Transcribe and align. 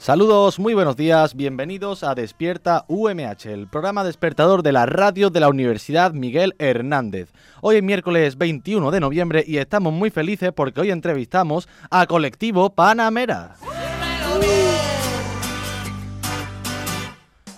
Saludos, 0.00 0.58
muy 0.58 0.72
buenos 0.72 0.96
días, 0.96 1.36
bienvenidos 1.36 2.04
a 2.04 2.14
Despierta 2.14 2.86
UMH, 2.88 3.44
el 3.44 3.68
programa 3.68 4.02
despertador 4.02 4.62
de 4.62 4.72
la 4.72 4.86
radio 4.86 5.28
de 5.28 5.40
la 5.40 5.50
Universidad 5.50 6.14
Miguel 6.14 6.54
Hernández. 6.58 7.34
Hoy 7.60 7.76
es 7.76 7.82
miércoles 7.82 8.38
21 8.38 8.92
de 8.92 9.00
noviembre 9.00 9.44
y 9.46 9.58
estamos 9.58 9.92
muy 9.92 10.08
felices 10.08 10.52
porque 10.56 10.80
hoy 10.80 10.90
entrevistamos 10.90 11.68
a 11.90 12.06
Colectivo 12.06 12.70
Panamera. 12.70 13.56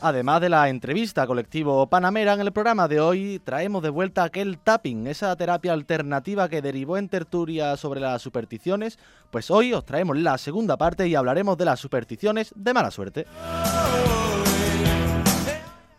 Además 0.04 0.40
de 0.40 0.48
la 0.48 0.68
entrevista 0.68 1.28
Colectivo 1.28 1.86
Panamera, 1.86 2.32
en 2.32 2.40
el 2.40 2.50
programa 2.50 2.88
de 2.88 2.98
hoy 2.98 3.38
traemos 3.38 3.84
de 3.84 3.88
vuelta 3.88 4.24
aquel 4.24 4.58
tapping, 4.58 5.06
esa 5.06 5.36
terapia 5.36 5.72
alternativa 5.72 6.48
que 6.48 6.60
derivó 6.60 6.96
en 6.96 7.08
tertulia 7.08 7.76
sobre 7.76 8.00
las 8.00 8.20
supersticiones. 8.20 8.98
Pues 9.30 9.48
hoy 9.48 9.72
os 9.72 9.84
traemos 9.84 10.18
la 10.18 10.38
segunda 10.38 10.76
parte 10.76 11.06
y 11.06 11.14
hablaremos 11.14 11.56
de 11.56 11.66
las 11.66 11.78
supersticiones 11.78 12.52
de 12.56 12.74
mala 12.74 12.90
suerte. 12.90 13.26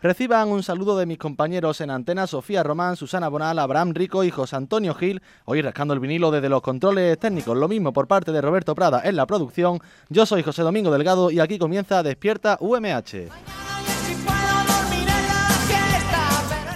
Reciban 0.02 0.50
un 0.50 0.62
saludo 0.62 0.98
de 0.98 1.06
mis 1.06 1.16
compañeros 1.16 1.80
en 1.80 1.90
antena 1.90 2.26
Sofía 2.26 2.62
Román, 2.62 2.96
Susana 2.96 3.28
Bonal, 3.28 3.58
Abraham 3.58 3.94
Rico 3.94 4.22
y 4.22 4.30
José 4.30 4.56
Antonio 4.56 4.94
Gil, 4.94 5.22
hoy 5.46 5.62
rascando 5.62 5.94
el 5.94 6.00
vinilo 6.00 6.30
desde 6.30 6.50
los 6.50 6.60
controles 6.60 7.18
técnicos, 7.18 7.56
lo 7.56 7.68
mismo 7.68 7.94
por 7.94 8.06
parte 8.06 8.32
de 8.32 8.42
Roberto 8.42 8.74
Prada 8.74 9.00
en 9.02 9.16
la 9.16 9.24
producción. 9.24 9.80
Yo 10.10 10.26
soy 10.26 10.42
José 10.42 10.60
Domingo 10.60 10.90
Delgado 10.90 11.30
y 11.30 11.40
aquí 11.40 11.58
comienza 11.58 12.02
Despierta 12.02 12.58
UMH. 12.60 13.30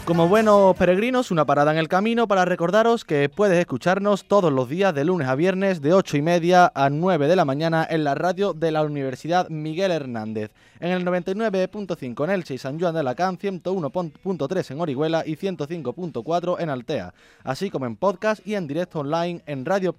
Como 0.09 0.27
buenos 0.27 0.75
peregrinos, 0.79 1.31
una 1.31 1.45
parada 1.45 1.71
en 1.71 1.77
el 1.77 1.87
camino 1.87 2.27
para 2.27 2.47
recordaros 2.47 3.05
que 3.05 3.29
puedes 3.29 3.59
escucharnos 3.59 4.25
todos 4.25 4.51
los 4.51 4.67
días 4.67 4.95
de 4.95 5.05
lunes 5.05 5.29
a 5.29 5.35
viernes 5.35 5.83
de 5.83 5.93
8 5.93 6.17
y 6.17 6.23
media 6.23 6.73
a 6.75 6.89
9 6.89 7.29
de 7.29 7.37
la 7.37 7.45
mañana 7.45 7.87
en 7.91 8.05
la 8.05 8.15
radio 8.15 8.55
de 8.55 8.71
la 8.71 8.85
Universidad 8.85 9.51
Miguel 9.51 9.91
Hernández, 9.91 10.51
en 10.81 10.93
el 10.93 11.05
99.5 11.05 12.25
en 12.25 12.31
Elche 12.31 12.55
y 12.55 12.59
San 12.59 12.81
Juan 12.81 12.95
de 12.95 13.01
Alacán, 13.01 13.37
101.3 13.37 14.71
en 14.71 14.81
Orihuela 14.81 15.25
y 15.27 15.37
105.4 15.37 16.57
en 16.59 16.71
Altea, 16.71 17.13
así 17.45 17.69
como 17.69 17.85
en 17.85 17.97
podcast 17.97 18.41
y 18.47 18.55
en 18.55 18.67
directo 18.67 19.01
online 19.01 19.43
en 19.45 19.67
radio.umh.es. 19.67 19.95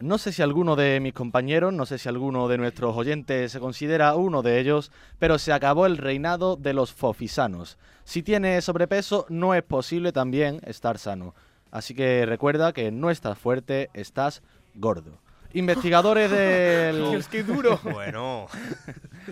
No 0.00 0.18
sé 0.18 0.32
si 0.32 0.42
alguno 0.42 0.76
de 0.76 1.00
mis 1.00 1.14
compañeros, 1.14 1.72
no 1.72 1.86
sé 1.86 1.98
si 1.98 2.08
alguno 2.08 2.48
de 2.48 2.58
nuestros 2.58 2.96
oyentes 2.96 3.52
se 3.52 3.60
considera 3.60 4.14
uno 4.16 4.42
de 4.42 4.60
ellos, 4.60 4.90
pero 5.18 5.38
se 5.38 5.52
acabó 5.52 5.86
el 5.86 5.96
reinado 5.98 6.56
de 6.56 6.74
los 6.74 6.92
fofisanos. 6.92 7.78
Si 8.04 8.22
tienes 8.22 8.64
sobrepeso, 8.64 9.24
no 9.28 9.54
es 9.54 9.62
posible 9.62 10.12
también 10.12 10.60
estar 10.66 10.98
sano. 10.98 11.34
Así 11.70 11.94
que 11.94 12.26
recuerda 12.26 12.72
que 12.72 12.90
no 12.92 13.10
estás 13.10 13.38
fuerte, 13.38 13.88
estás 13.94 14.42
gordo. 14.74 15.18
Investigadores 15.54 16.30
del... 16.32 17.10
Dios, 17.10 17.28
qué 17.28 17.42
duro. 17.44 17.78
Bueno, 17.84 18.46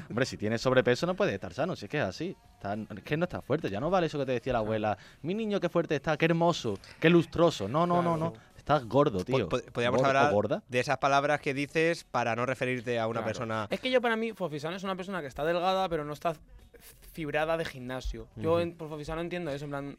Hombre, 0.09 0.25
si 0.25 0.37
tienes 0.39 0.61
sobrepeso 0.63 1.05
no 1.07 1.15
puedes 1.15 1.35
estar 1.35 1.53
sano, 1.53 1.77
si 1.77 1.85
es 1.87 1.91
que 1.91 1.99
es 1.99 2.05
así. 2.05 2.37
Está- 2.55 2.75
es 2.75 3.03
que 3.05 3.17
no 3.17 3.25
estás 3.25 3.45
fuerte, 3.45 3.69
ya 3.69 3.81
no 3.81 3.91
vale 3.91 4.07
eso 4.07 4.19
que 4.19 4.25
te 4.27 4.33
decía 4.33 4.53
la 4.55 4.61
abuela. 4.61 4.97
Mi 5.23 5.35
niño 5.35 5.61
qué 5.61 5.69
fuerte 5.69 5.97
está, 5.97 6.17
qué 6.17 6.25
hermoso, 6.27 6.79
qué 7.01 7.11
lustroso. 7.11 7.69
No, 7.69 7.87
no, 7.87 8.01
no, 8.03 8.17
no. 8.17 8.33
Estás 8.63 8.85
gordo, 8.87 9.25
tío. 9.25 9.49
po- 9.49 9.59
podríamos 9.73 9.99
Gordo 10.01 10.07
hablar 10.19 10.33
gorda. 10.33 10.63
de 10.69 10.79
esas 10.79 10.99
palabras 10.99 11.41
que 11.41 11.53
dices 11.53 12.05
para 12.05 12.37
no 12.37 12.47
referirte 12.47 13.01
a 13.01 13.09
una 13.09 13.15
Claro. 13.21 13.27
persona. 13.27 13.67
Es 13.71 13.81
que 13.81 13.91
yo 13.91 14.01
para 14.01 14.15
mí, 14.15 14.33
Fofisano 14.35 14.77
es 14.77 14.85
una 14.85 14.95
persona 14.95 15.21
que 15.21 15.27
está 15.27 15.45
delgada, 15.45 15.89
pero 15.89 16.05
no 16.05 16.13
está 16.13 16.35
fibrada 17.13 17.57
de 17.57 17.65
gimnasio. 17.65 18.29
Yo 18.37 18.61
en, 18.61 18.75
por 18.77 18.89
Fofisano 18.89 19.21
entiendo 19.21 19.51
eso, 19.51 19.65
en 19.65 19.71
plan. 19.73 19.99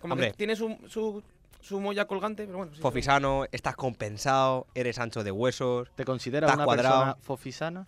Como 0.00 0.12
Hombre. 0.14 0.30
que 0.30 0.36
tiene 0.36 0.54
su, 0.54 0.76
su, 0.88 1.20
su 1.60 1.80
molla 1.80 2.04
colgante, 2.06 2.46
pero 2.46 2.58
bueno. 2.58 2.72
sí, 2.74 2.80
Fofisano, 2.80 3.44
estás 3.50 3.74
compensado, 3.74 4.68
eres 4.76 5.00
ancho 5.00 5.24
de 5.24 5.32
huesos. 5.32 5.90
¿Te 5.96 6.04
consideras 6.04 6.54
una 6.54 6.64
cuadrado. 6.64 6.94
persona 7.00 7.16
fofisana? 7.22 7.86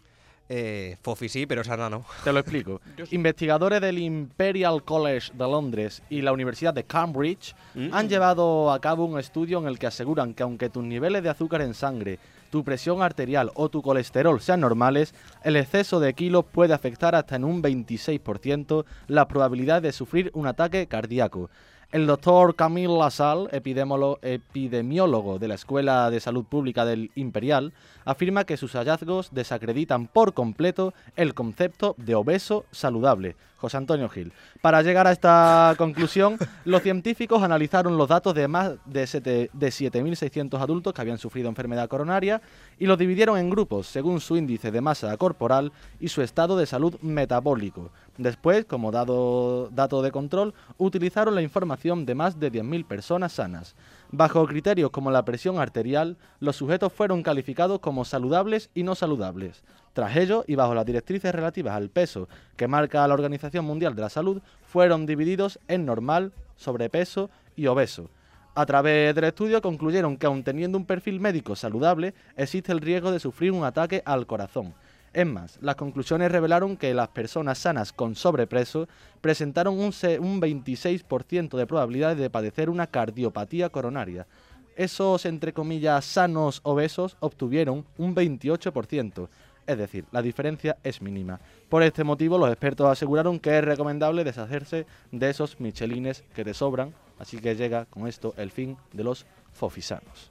Eh, 0.50 0.97
Fofi 1.03 1.28
sí, 1.28 1.44
pero 1.47 1.62
sana 1.62 1.91
no. 1.91 2.04
Te 2.25 2.32
lo 2.32 2.38
explico. 2.41 2.81
Investigadores 3.10 3.81
del 3.81 3.98
Imperial 3.98 4.82
College 4.82 5.32
de 5.34 5.44
Londres 5.44 6.03
y 6.09 6.22
la 6.22 6.32
Universidad 6.32 6.72
de 6.75 6.84
Cambridge 6.84 7.54
Mm. 7.75 7.91
han 7.92 8.09
llevado 8.09 8.72
a 8.72 8.81
cabo 8.81 9.04
un 9.04 9.19
estudio 9.19 9.59
en 9.60 9.66
el 9.69 9.78
que 9.78 9.86
aseguran 9.86 10.32
que 10.34 10.42
aunque 10.42 10.70
tus 10.70 10.82
niveles 10.82 11.22
de 11.22 11.28
azúcar 11.28 11.60
en 11.62 11.75
sangre, 11.75 12.19
tu 12.50 12.64
presión 12.64 13.03
arterial 13.03 13.50
o 13.54 13.69
tu 13.69 13.82
colesterol 13.82 14.41
sean 14.41 14.60
normales, 14.60 15.14
el 15.44 15.54
exceso 15.56 16.00
de 16.00 16.14
kilos 16.14 16.47
puede 16.50 16.72
afectar 16.72 17.15
hasta 17.15 17.36
en 17.36 17.44
un 17.44 17.62
26% 17.62 18.84
la 19.06 19.28
probabilidad 19.28 19.82
de 19.82 19.92
sufrir 19.92 20.30
un 20.34 20.47
ataque 20.47 20.86
cardíaco. 20.86 21.50
El 21.91 22.06
doctor 22.06 22.54
Camille 22.54 22.99
Lassalle, 22.99 23.49
epidemiólogo, 23.50 25.38
de 25.38 25.49
la 25.49 25.54
Escuela 25.54 26.10
de 26.10 26.21
Salud 26.21 26.44
Pública 26.44 26.84
del 26.84 27.10
Imperial, 27.15 27.72
afirma 28.04 28.44
que 28.44 28.59
sus 28.59 28.75
hallazgos 28.75 29.31
desacreditan 29.32 30.06
por 30.06 30.34
completo 30.34 30.93
el 31.16 31.32
concepto 31.32 31.94
de 31.97 32.15
obeso 32.15 32.66
saludable. 32.72 33.37
José 33.58 33.76
Antonio 33.76 34.08
Gil. 34.08 34.32
Para 34.60 34.82
llegar 34.82 35.06
a 35.06 35.12
esta 35.12 35.74
conclusión, 35.76 36.38
los 36.64 36.82
científicos 36.82 37.42
analizaron 37.42 37.96
los 37.98 38.08
datos 38.08 38.34
de 38.34 38.46
más 38.48 38.72
de, 38.86 39.06
sete- 39.06 39.50
de 39.52 39.69
7.600 39.69 40.60
adultos 40.60 40.92
que 40.94 41.00
habían 41.00 41.19
sufrido 41.19 41.48
enfermedad 41.48 41.88
coronaria 41.88 42.41
y 42.78 42.86
los 42.86 42.97
dividieron 42.98 43.36
en 43.38 43.50
grupos 43.50 43.86
según 43.88 44.20
su 44.20 44.36
índice 44.36 44.70
de 44.70 44.80
masa 44.80 45.16
corporal 45.16 45.72
y 46.00 46.08
su 46.08 46.22
estado 46.22 46.56
de 46.56 46.66
salud 46.66 46.94
metabólico. 47.02 47.91
Después, 48.16 48.64
como 48.64 48.91
dato 48.92 50.02
de 50.02 50.10
control, 50.12 50.54
utilizaron 50.76 51.34
la 51.34 51.42
información 51.42 52.06
de 52.06 52.14
más 52.14 52.38
de 52.41 52.50
10.000 52.52 52.84
personas 52.86 53.32
sanas. 53.32 53.74
Bajo 54.10 54.46
criterios 54.46 54.91
como 54.91 55.10
la 55.10 55.26
presión 55.26 55.58
arterial, 55.58 56.16
los 56.41 56.56
sujetos 56.56 56.94
fueron 56.94 57.22
calificados 57.22 57.80
como 57.80 58.06
saludables 58.06 58.70
y 58.74 58.82
no 58.82 58.94
saludables. 58.94 59.62
Tras 59.92 60.16
ello, 60.16 60.44
y 60.46 60.54
bajo 60.54 60.74
las 60.74 60.86
directrices 60.86 61.34
relativas 61.34 61.74
al 61.74 61.91
peso 61.91 62.26
que 62.56 62.68
marca 62.68 63.06
la 63.06 63.12
Organización 63.12 63.66
Mundial 63.66 63.94
de 63.94 64.02
la 64.02 64.08
Salud, 64.08 64.41
fueron 64.62 65.04
divididos 65.04 65.58
en 65.68 65.84
normal, 65.84 66.32
sobrepeso 66.56 67.28
y 67.54 67.66
obeso. 67.66 68.08
A 68.54 68.64
través 68.64 69.14
del 69.14 69.24
estudio 69.24 69.60
concluyeron 69.60 70.16
que 70.16 70.26
aun 70.26 70.42
teniendo 70.42 70.78
un 70.78 70.86
perfil 70.86 71.20
médico 71.20 71.54
saludable, 71.54 72.14
existe 72.36 72.72
el 72.72 72.80
riesgo 72.80 73.12
de 73.12 73.20
sufrir 73.20 73.52
un 73.52 73.64
ataque 73.64 74.02
al 74.06 74.26
corazón. 74.26 74.74
Es 75.18 75.26
más, 75.26 75.58
las 75.60 75.74
conclusiones 75.74 76.30
revelaron 76.30 76.76
que 76.76 76.94
las 76.94 77.08
personas 77.08 77.58
sanas 77.58 77.92
con 77.92 78.14
sobrepeso 78.14 78.86
presentaron 79.20 79.76
un, 79.76 79.92
se- 79.92 80.20
un 80.20 80.40
26% 80.40 81.56
de 81.56 81.66
probabilidades 81.66 82.18
de 82.18 82.30
padecer 82.30 82.70
una 82.70 82.86
cardiopatía 82.86 83.68
coronaria. 83.68 84.28
Esos, 84.76 85.26
entre 85.26 85.52
comillas, 85.52 86.04
sanos 86.04 86.60
obesos 86.62 87.16
obtuvieron 87.18 87.84
un 87.96 88.14
28%. 88.14 89.28
Es 89.66 89.76
decir, 89.76 90.04
la 90.12 90.22
diferencia 90.22 90.76
es 90.84 91.02
mínima. 91.02 91.40
Por 91.68 91.82
este 91.82 92.04
motivo, 92.04 92.38
los 92.38 92.48
expertos 92.50 92.86
aseguraron 92.88 93.41
que 93.41 93.59
es 93.59 93.64
recomendable 93.64 94.22
deshacerse 94.22 94.86
de 95.10 95.30
esos 95.30 95.59
michelines 95.59 96.22
que 96.32 96.44
te 96.44 96.54
sobran. 96.54 96.94
Así 97.18 97.38
que 97.38 97.56
llega 97.56 97.86
con 97.86 98.06
esto 98.06 98.34
el 98.36 98.53
fin 98.53 98.76
de 98.92 99.03
los 99.03 99.26
fofisanos. 99.53 100.30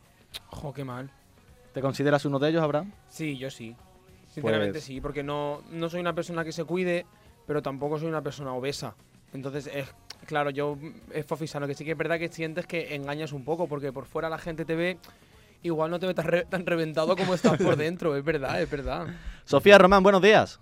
Jo, 0.50 0.74
qué 0.74 0.86
mal. 0.86 1.12
¿Te 1.74 1.82
consideras 1.82 2.24
uno 2.24 2.40
de 2.40 2.50
ellos, 2.52 2.64
Abraham? 2.64 2.94
Sí, 3.10 3.38
yo 3.38 3.52
sí. 3.52 3.76
Sinceramente 4.42 4.74
Pues- 4.74 4.84
sí, 4.84 5.02
porque 5.02 5.24
no, 5.24 5.64
no 5.72 5.90
soy 5.90 6.00
una 6.00 6.14
persona 6.14 6.44
que 6.44 6.52
se 6.52 6.64
cuide, 6.64 7.06
pero 7.48 7.62
tampoco 7.64 7.98
soy 7.98 8.08
una 8.08 8.22
persona 8.22 8.54
obesa. 8.54 8.94
Entonces, 9.34 9.68
es 9.74 9.88
claro, 10.28 10.52
yo 10.52 10.78
es 11.12 11.26
Fofisano, 11.26 11.66
que 11.66 11.74
sí 11.74 11.84
que 11.84 11.92
es 11.94 11.98
verdad 11.98 12.20
que 12.20 12.28
sientes 12.30 12.68
que 12.68 12.94
engañas 12.96 13.32
un 13.34 13.44
poco, 13.44 13.68
porque 13.68 13.92
por 13.92 14.06
fuera 14.06 14.30
la 14.30 14.38
gente 14.38 14.64
te 14.64 14.76
ve. 14.76 15.00
Igual 15.64 15.90
no 15.90 16.00
te 16.00 16.06
ve 16.06 16.14
tan, 16.14 16.26
re- 16.26 16.46
tan 16.46 16.66
reventado 16.68 17.16
como 17.16 17.34
estás 17.34 17.58
por 17.58 17.76
dentro, 17.78 18.16
es 18.16 18.24
verdad, 18.24 18.62
es 18.62 18.70
verdad. 18.70 19.08
Sofía 19.44 19.80
Román, 19.80 20.04
buenos 20.04 20.22
días. 20.22 20.60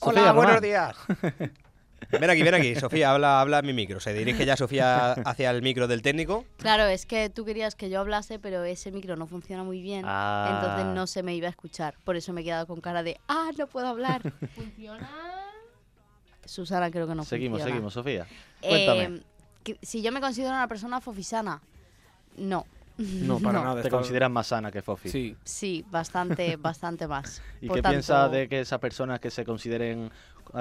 Hola, 0.00 0.14
Sofía 0.20 0.32
buenos 0.32 0.54
Román. 0.56 0.62
días. 0.62 0.96
Ven 2.10 2.30
aquí, 2.30 2.42
ven 2.42 2.54
aquí, 2.54 2.74
Sofía, 2.76 3.12
habla, 3.12 3.40
habla 3.40 3.58
a 3.58 3.62
mi 3.62 3.72
micro. 3.72 4.00
Se 4.00 4.12
dirige 4.14 4.44
ya 4.46 4.56
Sofía 4.56 5.12
hacia 5.12 5.50
el 5.50 5.62
micro 5.62 5.86
del 5.86 6.02
técnico. 6.02 6.44
Claro, 6.56 6.84
es 6.86 7.06
que 7.06 7.28
tú 7.30 7.44
querías 7.44 7.74
que 7.74 7.90
yo 7.90 8.00
hablase, 8.00 8.38
pero 8.38 8.64
ese 8.64 8.90
micro 8.90 9.16
no 9.16 9.26
funciona 9.26 9.62
muy 9.62 9.80
bien. 9.82 10.04
Ah. 10.06 10.60
Entonces 10.60 10.86
no 10.94 11.06
se 11.06 11.22
me 11.22 11.34
iba 11.34 11.46
a 11.46 11.50
escuchar. 11.50 11.94
Por 12.04 12.16
eso 12.16 12.32
me 12.32 12.40
he 12.40 12.44
quedado 12.44 12.66
con 12.66 12.80
cara 12.80 13.02
de, 13.02 13.20
ah, 13.28 13.50
no 13.58 13.66
puedo 13.66 13.86
hablar. 13.86 14.22
¿Funciona? 14.54 15.08
Susana 16.44 16.90
creo 16.90 17.06
que 17.06 17.14
no 17.14 17.24
seguimos, 17.24 17.58
funciona. 17.58 17.74
seguimos, 17.74 17.92
Sofía. 17.94 18.26
Cuéntame. 18.60 19.02
Eh, 19.04 19.22
que- 19.62 19.78
si 19.82 20.02
yo 20.02 20.10
me 20.10 20.20
considero 20.20 20.52
una 20.54 20.66
persona 20.68 21.00
fofisana, 21.00 21.60
no. 22.36 22.66
No, 22.98 23.38
para 23.38 23.60
nada. 23.62 23.74
¿Te 23.74 23.80
está- 23.88 23.90
consideras 23.90 24.30
más 24.30 24.48
sana 24.48 24.72
que 24.72 24.82
Fofi? 24.82 25.08
Sí. 25.08 25.36
Sí, 25.44 25.84
bastante, 25.90 26.56
bastante 26.56 27.06
más. 27.06 27.40
¿Y 27.60 27.68
Por 27.68 27.76
qué 27.76 27.82
tanto, 27.82 27.94
piensas 27.94 28.32
de 28.32 28.48
que 28.48 28.60
esas 28.60 28.80
personas 28.80 29.20
que 29.20 29.30
se 29.30 29.44
consideren 29.44 30.10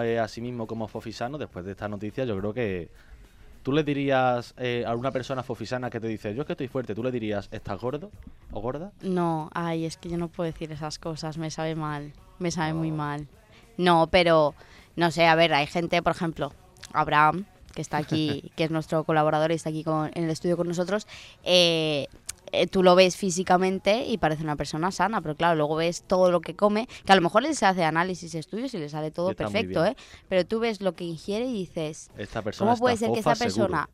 eh, 0.01 0.19
a 0.19 0.27
sí 0.27 0.41
mismos 0.41 0.67
como 0.67 0.87
fofisanos, 0.87 1.39
después 1.39 1.65
de 1.65 1.71
esta 1.71 1.87
noticia, 1.87 2.25
yo 2.25 2.37
creo 2.39 2.53
que 2.53 2.89
tú 3.63 3.71
le 3.73 3.83
dirías 3.83 4.53
eh, 4.57 4.83
a 4.87 4.95
una 4.95 5.11
persona 5.11 5.43
fofisana 5.43 5.89
que 5.89 5.99
te 5.99 6.07
dice, 6.07 6.33
yo 6.33 6.41
es 6.41 6.45
que 6.47 6.53
estoy 6.53 6.67
fuerte, 6.67 6.95
tú 6.95 7.03
le 7.03 7.11
dirías, 7.11 7.49
¿estás 7.51 7.79
gordo 7.79 8.11
o 8.51 8.61
gorda? 8.61 8.91
No, 9.01 9.49
ay, 9.53 9.85
es 9.85 9.97
que 9.97 10.09
yo 10.09 10.17
no 10.17 10.27
puedo 10.29 10.49
decir 10.51 10.71
esas 10.71 10.97
cosas, 10.99 11.37
me 11.37 11.51
sabe 11.51 11.75
mal, 11.75 12.13
me 12.39 12.51
sabe 12.51 12.73
muy 12.73 12.91
mal. 12.91 13.27
No, 13.77 14.07
pero, 14.11 14.55
no 14.95 15.11
sé, 15.11 15.25
a 15.27 15.35
ver, 15.35 15.53
hay 15.53 15.67
gente, 15.67 16.01
por 16.01 16.11
ejemplo, 16.13 16.53
Abraham, 16.93 17.45
que 17.75 17.81
está 17.81 17.97
aquí, 17.97 18.51
que 18.55 18.63
es 18.65 18.71
nuestro 18.71 19.03
colaborador 19.03 19.51
y 19.51 19.55
está 19.55 19.69
aquí 19.69 19.83
con- 19.83 20.11
en 20.15 20.23
el 20.23 20.29
estudio 20.29 20.57
con 20.57 20.67
nosotros, 20.67 21.07
eh, 21.43 22.07
eh, 22.51 22.67
tú 22.67 22.83
lo 22.83 22.95
ves 22.95 23.15
físicamente 23.17 24.05
y 24.05 24.17
parece 24.17 24.43
una 24.43 24.55
persona 24.55 24.91
sana, 24.91 25.21
pero 25.21 25.35
claro, 25.35 25.55
luego 25.55 25.75
ves 25.75 26.03
todo 26.03 26.31
lo 26.31 26.41
que 26.41 26.55
come, 26.55 26.87
que 27.05 27.11
a 27.11 27.15
lo 27.15 27.21
mejor 27.21 27.43
les 27.43 27.61
hace 27.63 27.83
análisis, 27.83 28.35
estudios 28.35 28.73
y 28.73 28.77
le 28.77 28.89
sale 28.89 29.11
todo 29.11 29.31
está 29.31 29.45
perfecto. 29.45 29.85
¿eh? 29.85 29.95
Pero 30.27 30.45
tú 30.45 30.59
ves 30.59 30.81
lo 30.81 30.93
que 30.93 31.03
ingiere 31.03 31.45
y 31.45 31.53
dices, 31.53 32.09
Esta 32.17 32.41
persona 32.41 32.71
¿Cómo 32.71 32.79
puede 32.79 32.97
ser 32.97 33.11
que 33.11 33.19
esa 33.19 33.35
seguro. 33.35 33.67
persona, 33.67 33.89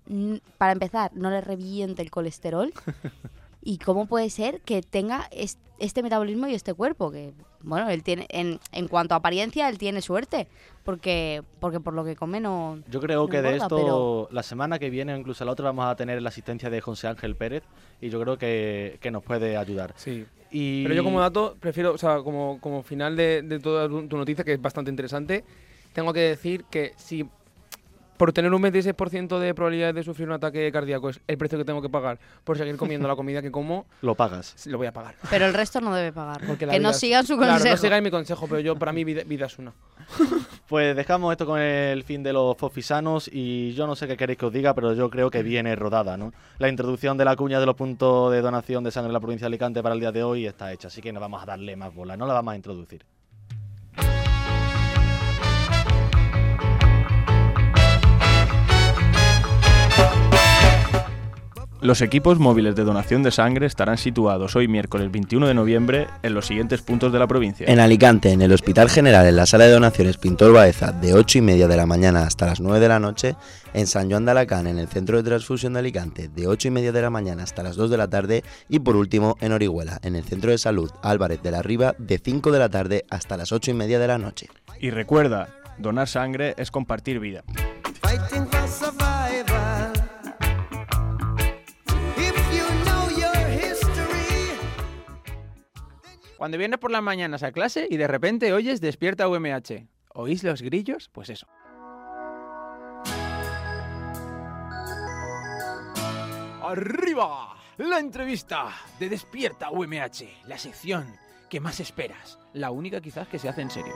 para 0.58 0.72
empezar, 0.74 1.12
no 1.16 1.30
le 1.30 1.42
reviente 1.42 2.02
el 2.02 2.12
colesterol? 2.12 2.74
¿Y 3.66 3.80
cómo 3.80 4.06
puede 4.06 4.30
ser 4.30 4.62
que 4.62 4.82
tenga 4.82 5.28
es- 5.32 5.58
este 5.80 6.02
metabolismo 6.04 6.48
y 6.48 6.54
este 6.54 6.74
cuerpo? 6.74 7.12
Que, 7.12 7.34
bueno, 7.62 7.90
él 7.90 8.04
tiene, 8.04 8.28
en, 8.30 8.60
en 8.72 8.88
cuanto 8.88 9.16
a 9.16 9.18
apariencia, 9.18 9.68
él 9.68 9.78
tiene 9.80 10.02
suerte, 10.02 10.48
porque, 10.84 11.42
porque 11.60 11.80
por 11.80 11.94
lo 11.96 12.06
que 12.06 12.16
come 12.16 12.40
no... 12.40 12.80
Yo 12.90 13.02
creo 13.02 13.24
no 13.24 13.28
que 13.28 13.42
de 13.42 13.56
esto, 13.58 13.76
pero- 13.76 14.30
la 14.32 14.44
semana 14.44 14.78
que 14.80 14.90
viene 14.92 15.14
o 15.14 15.18
incluso 15.18 15.44
la 15.44 15.52
otra, 15.52 15.66
vamos 15.66 15.86
a 15.88 15.96
tener 15.96 16.22
la 16.22 16.30
asistencia 16.30 16.70
de 16.70 16.80
José 16.80 17.08
Ángel 17.08 17.36
Pérez 17.36 17.64
y 18.00 18.10
yo 18.10 18.22
creo 18.22 18.38
que, 18.38 19.00
que 19.02 19.10
nos 19.12 19.24
puede 19.24 19.58
ayudar. 19.58 19.94
Sí. 19.98 20.26
Y... 20.52 20.84
Pero 20.84 20.94
yo 20.96 21.04
como 21.04 21.20
dato, 21.20 21.58
prefiero, 21.60 21.94
o 21.94 21.98
sea, 21.98 22.20
como, 22.20 22.60
como 22.62 22.84
final 22.84 23.16
de, 23.18 23.42
de 23.42 23.60
toda 23.60 23.90
tu 23.90 24.08
tu 24.08 24.16
noticia, 24.16 24.44
que 24.46 24.54
es 24.54 24.62
bastante 24.62 24.92
interesante, 24.92 25.44
tengo 25.92 26.14
que 26.14 26.20
decir 26.22 26.66
que 26.66 26.94
si 26.98 27.26
por 28.18 28.32
tener 28.34 28.54
un 28.54 28.62
26% 28.62 29.40
de 29.40 29.54
probabilidades 29.54 29.96
de 29.96 30.04
sufrir 30.04 30.28
un 30.28 30.34
ataque 30.34 30.72
cardíaco 30.72 31.10
es 31.10 31.20
el 31.28 31.38
precio 31.38 31.58
que 31.58 31.66
tengo 31.66 31.82
que 31.82 31.90
pagar 31.90 32.20
por 32.44 32.58
seguir 32.58 32.78
comiendo 32.78 33.08
la 33.08 33.16
comida 33.16 33.42
que 33.42 33.52
como, 33.52 33.86
Lo 34.02 34.16
pagas. 34.16 34.66
lo 34.68 34.78
voy 34.78 34.88
a 34.88 34.92
pagar. 34.94 35.16
Pero 35.30 35.46
el 35.46 35.54
resto 35.54 35.82
no 35.82 35.94
debe 35.94 36.12
pagar. 36.14 36.42
Porque 36.46 36.66
que 36.68 36.80
no 36.80 36.90
es- 36.92 37.00
sigan 37.00 37.26
su 37.26 37.38
Claro, 37.38 37.54
consejo. 37.54 37.76
no 37.76 37.82
sigáis 37.82 38.04
mi 38.04 38.12
consejo, 38.12 38.48
pero 38.48 38.60
yo 38.62 38.76
para 38.78 38.92
mí 38.94 39.04
vida, 39.04 39.24
vida 39.26 39.46
es 39.48 39.58
una. 39.60 39.74
Pues 40.68 40.96
dejamos 40.96 41.32
esto 41.32 41.46
con 41.46 41.60
el 41.60 42.04
fin 42.04 42.24
de 42.24 42.34
los 42.34 42.58
fofisanos 42.58 43.30
y 43.32 43.74
yo 43.74 43.86
no 43.86 43.96
sé 43.96 44.08
qué 44.08 44.18
queréis 44.18 44.40
que 44.40 44.48
os 44.48 44.52
diga, 44.54 44.74
pero 44.74 44.94
yo 44.94 45.12
creo 45.12 45.30
que 45.30 45.44
viene 45.44 45.76
rodada, 45.76 46.18
¿no? 46.18 46.34
La 46.58 46.70
introducción 46.70 47.18
de 47.20 47.26
la 47.26 47.36
cuña 47.36 47.60
de 47.60 47.68
los 47.68 47.76
puntos 47.76 48.32
de 48.32 48.42
donación 48.42 48.84
de 48.84 48.90
sangre 48.90 49.10
en 49.10 49.14
la 49.14 49.20
provincia 49.20 49.46
de 49.46 49.50
Alicante 49.50 49.84
para 49.84 49.94
el 49.94 50.00
día 50.02 50.12
de 50.12 50.24
hoy 50.24 50.48
está 50.48 50.74
hecha, 50.74 50.88
así 50.88 51.02
que 51.04 51.14
no 51.14 51.20
vamos 51.20 51.44
a 51.44 51.46
darle 51.46 51.76
más 51.76 51.94
bola, 51.94 52.18
no 52.18 52.26
la 52.26 52.34
vamos 52.34 52.54
a 52.54 52.56
introducir. 52.56 53.06
Los 61.86 62.02
equipos 62.02 62.40
móviles 62.40 62.76
de 62.76 62.84
donación 62.84 63.22
de 63.22 63.30
sangre 63.30 63.68
estarán 63.68 64.00
situados 64.00 64.56
hoy 64.56 64.68
miércoles 64.68 65.12
21 65.12 65.46
de 65.46 65.54
noviembre 65.54 66.08
en 66.24 66.34
los 66.34 66.48
siguientes 66.48 66.82
puntos 66.82 67.14
de 67.14 67.20
la 67.20 67.28
provincia. 67.28 67.68
En 67.70 67.80
Alicante, 67.80 68.32
en 68.32 68.42
el 68.42 68.52
Hospital 68.52 68.90
General, 68.90 69.24
en 69.28 69.36
la 69.36 69.46
sala 69.46 69.66
de 69.66 69.74
donaciones 69.74 70.18
Pintor 70.18 70.52
Baeza, 70.52 70.92
de 70.92 71.14
8 71.14 71.38
y 71.38 71.42
media 71.42 71.68
de 71.68 71.78
la 71.78 71.86
mañana 71.86 72.24
hasta 72.24 72.48
las 72.48 72.60
9 72.60 72.80
de 72.80 72.88
la 72.88 73.00
noche. 73.00 73.36
En 73.76 73.86
San 73.86 74.10
Joan 74.10 74.26
de 74.26 74.32
Alacant, 74.32 74.68
en 74.68 74.80
el 74.80 74.88
Centro 74.88 75.18
de 75.18 75.30
Transfusión 75.30 75.74
de 75.74 75.80
Alicante, 75.80 76.28
de 76.28 76.48
8 76.48 76.70
y 76.70 76.72
media 76.72 76.92
de 76.92 77.04
la 77.04 77.12
mañana 77.12 77.44
hasta 77.44 77.62
las 77.62 77.76
2 77.76 77.92
de 77.92 77.98
la 77.98 78.08
tarde. 78.08 78.44
Y 78.68 78.80
por 78.80 78.96
último, 78.96 79.38
en 79.40 79.52
Orihuela, 79.52 80.00
en 80.02 80.16
el 80.16 80.24
Centro 80.24 80.50
de 80.50 80.58
Salud 80.58 80.90
Álvarez 81.04 81.44
de 81.44 81.52
la 81.52 81.62
Riva, 81.62 81.94
de 82.00 82.18
5 82.18 82.52
de 82.52 82.58
la 82.58 82.70
tarde 82.70 83.06
hasta 83.12 83.38
las 83.38 83.52
8 83.52 83.70
y 83.70 83.74
media 83.76 84.00
de 84.00 84.08
la 84.08 84.18
noche. 84.18 84.48
Y 84.80 84.90
recuerda, 84.90 85.50
donar 85.78 86.08
sangre 86.08 86.56
es 86.58 86.72
compartir 86.72 87.20
vida. 87.20 87.44
Cuando 96.38 96.58
vienes 96.58 96.80
por 96.80 96.92
las 96.92 97.02
mañanas 97.02 97.44
a 97.44 97.52
clase 97.52 97.88
y 97.90 97.98
de 97.98 98.08
repente 98.08 98.52
oyes 98.52 98.82
Despierta 98.82 99.28
UMH. 99.30 99.88
¿Oís 100.14 100.44
los 100.44 100.62
grillos? 100.62 101.10
Pues 101.12 101.30
eso. 101.30 101.48
¡Arriba! 106.62 107.56
La 107.78 108.00
entrevista 108.00 108.70
de 109.00 109.10
Despierta 109.10 109.72
UMH. 109.72 110.48
La 110.48 110.58
sección 110.58 111.16
que 111.50 111.60
más 111.60 111.80
esperas. 111.80 112.40
La 112.54 112.72
única 112.72 113.00
quizás 113.00 113.28
que 113.28 113.40
se 113.40 113.48
hace 113.48 113.62
en 113.62 113.70
serio. 113.70 113.94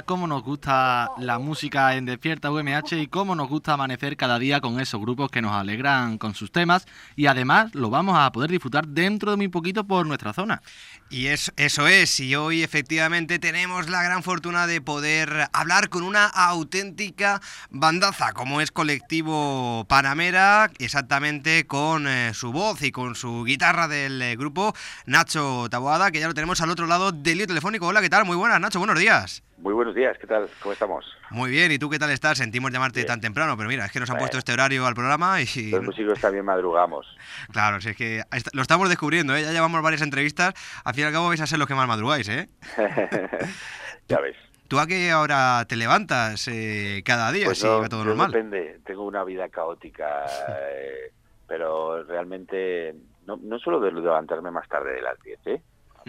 Cómo 0.00 0.26
nos 0.26 0.42
gusta 0.42 1.10
la 1.18 1.38
música 1.38 1.94
en 1.94 2.06
Despierta 2.06 2.50
UMH 2.50 2.92
y 2.92 3.08
cómo 3.08 3.34
nos 3.34 3.50
gusta 3.50 3.74
amanecer 3.74 4.16
cada 4.16 4.38
día 4.38 4.62
con 4.62 4.80
esos 4.80 4.98
grupos 4.98 5.30
que 5.30 5.42
nos 5.42 5.52
alegran 5.52 6.16
con 6.16 6.34
sus 6.34 6.50
temas 6.50 6.86
y 7.14 7.26
además 7.26 7.74
lo 7.74 7.90
vamos 7.90 8.16
a 8.18 8.32
poder 8.32 8.50
disfrutar 8.50 8.88
dentro 8.88 9.32
de 9.32 9.36
muy 9.36 9.48
poquito 9.48 9.84
por 9.84 10.06
nuestra 10.06 10.32
zona. 10.32 10.62
Y 11.10 11.26
es, 11.26 11.52
eso 11.56 11.86
es, 11.86 12.18
y 12.20 12.34
hoy 12.34 12.62
efectivamente 12.62 13.38
tenemos 13.38 13.90
la 13.90 14.02
gran 14.02 14.22
fortuna 14.22 14.66
de 14.66 14.80
poder 14.80 15.48
hablar 15.52 15.90
con 15.90 16.04
una 16.04 16.24
auténtica 16.26 17.42
bandaza, 17.68 18.32
como 18.32 18.62
es 18.62 18.72
Colectivo 18.72 19.84
Panamera, 19.90 20.70
exactamente 20.78 21.66
con 21.66 22.08
eh, 22.08 22.32
su 22.32 22.52
voz 22.52 22.80
y 22.80 22.92
con 22.92 23.14
su 23.14 23.44
guitarra 23.44 23.88
del 23.88 24.22
eh, 24.22 24.36
grupo, 24.36 24.74
Nacho 25.04 25.68
Taboada, 25.70 26.10
que 26.10 26.20
ya 26.20 26.28
lo 26.28 26.34
tenemos 26.34 26.62
al 26.62 26.70
otro 26.70 26.86
lado 26.86 27.12
del 27.12 27.36
hilo 27.36 27.46
telefónico. 27.46 27.86
Hola, 27.88 28.00
¿qué 28.00 28.08
tal? 28.08 28.24
Muy 28.24 28.36
buenas, 28.36 28.58
Nacho, 28.58 28.78
buenos 28.78 28.98
días. 28.98 29.42
Muy 29.62 29.74
buenos 29.74 29.94
días, 29.94 30.18
¿qué 30.18 30.26
tal? 30.26 30.48
¿Cómo 30.60 30.72
estamos? 30.72 31.04
Muy 31.30 31.48
bien, 31.52 31.70
¿y 31.70 31.78
tú 31.78 31.88
qué 31.88 31.96
tal 32.00 32.10
estás? 32.10 32.36
Sentimos 32.38 32.72
llamarte 32.72 33.04
tan 33.04 33.20
temprano, 33.20 33.56
pero 33.56 33.68
mira, 33.68 33.84
es 33.84 33.92
que 33.92 34.00
nos 34.00 34.10
han 34.10 34.14
Bueno. 34.14 34.22
puesto 34.24 34.38
este 34.38 34.52
horario 34.52 34.84
al 34.88 34.94
programa 34.94 35.40
y... 35.40 35.70
Los 35.70 35.84
músicos 35.84 36.20
también 36.20 36.44
madrugamos. 36.44 37.06
Claro, 37.52 37.80
si 37.80 37.90
es 37.90 37.96
que 37.96 38.22
lo 38.54 38.62
estamos 38.62 38.88
descubriendo, 38.88 39.36
¿eh? 39.36 39.42
ya 39.42 39.52
llevamos 39.52 39.80
varias 39.82 40.02
entrevistas, 40.02 40.54
al 40.84 40.94
fin 40.94 41.04
y 41.04 41.06
al 41.06 41.12
cabo 41.12 41.28
vais 41.28 41.40
a 41.40 41.46
ser 41.46 41.60
los 41.60 41.68
que 41.68 41.74
más 41.76 41.86
madrugáis, 41.86 42.28
¿eh? 42.28 42.48
ya 44.08 44.18
ves. 44.20 44.36
¿Tú 44.66 44.80
a 44.80 44.86
qué 44.88 45.14
hora 45.14 45.64
te 45.68 45.76
levantas 45.76 46.48
eh, 46.48 47.02
cada 47.04 47.30
día, 47.30 47.44
Pues 47.46 47.58
si 47.58 47.66
no, 47.66 47.80
va 47.82 47.88
todo 47.88 48.04
normal? 48.04 48.32
depende, 48.32 48.80
tengo 48.84 49.04
una 49.04 49.22
vida 49.22 49.48
caótica, 49.48 50.24
eh, 50.48 51.12
pero 51.46 52.02
realmente 52.02 52.94
no, 53.26 53.36
no 53.36 53.58
suelo 53.60 53.78
de- 53.80 53.92
levantarme 53.92 54.50
más 54.50 54.66
tarde 54.68 54.94
de 54.94 55.02
las 55.02 55.20
10, 55.22 55.38
¿eh? 55.46 55.62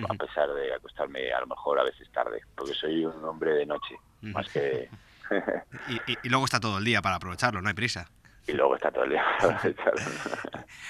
A 0.09 0.13
pesar 0.15 0.49
de 0.53 0.73
acostarme 0.73 1.31
a 1.31 1.39
lo 1.41 1.47
mejor 1.47 1.79
a 1.79 1.83
veces 1.83 2.09
tarde, 2.11 2.41
porque 2.55 2.73
soy 2.73 3.05
un 3.05 3.23
hombre 3.25 3.51
de 3.53 3.65
noche, 3.65 3.95
más 4.21 4.47
que... 4.49 4.89
Y, 5.89 6.11
y- 6.11 6.17
y 6.23 6.29
luego 6.29 6.45
está 6.45 6.59
todo 6.59 6.77
el 6.77 6.83
día 6.85 7.01
para 7.01 7.15
aprovecharlo, 7.15 7.61
no 7.61 7.67
hay 7.69 7.73
prisa. 7.73 8.07
y 8.45 8.51
luego 8.51 8.75
está 8.75 8.91
todo 8.91 9.05
el 9.05 9.11
día. 9.11 9.23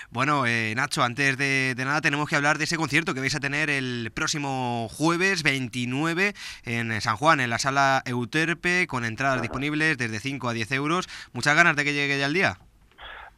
Bueno, 0.10 0.46
eh, 0.46 0.74
Nacho, 0.76 1.04
antes 1.04 1.38
de, 1.38 1.74
de 1.76 1.86
nada 1.86 2.02
tenemos 2.02 2.28
que 2.30 2.36
hablar 2.36 2.58
de 2.58 2.66
ese 2.66 2.78
concierto 2.78 3.14
que 3.14 3.20
vais 3.20 3.36
a 3.36 3.40
tener 3.40 3.70
el 3.70 4.12
próximo 4.14 4.88
jueves 4.90 5.44
29 5.44 6.34
en 6.66 7.02
San 7.02 7.18
Juan, 7.18 7.40
en 7.40 7.50
la 7.50 7.58
sala 7.60 8.02
Euterpe, 8.06 8.86
con 8.88 9.06
entradas 9.06 9.42
disponibles 9.42 9.98
desde 9.98 10.20
5 10.20 10.50
a 10.50 10.54
10 10.54 10.72
euros. 10.74 11.08
¿Muchas 11.34 11.56
ganas 11.56 11.76
de 11.76 11.84
que 11.84 11.94
llegue 11.94 12.18
ya 12.20 12.28
el 12.28 12.34
día? 12.34 12.58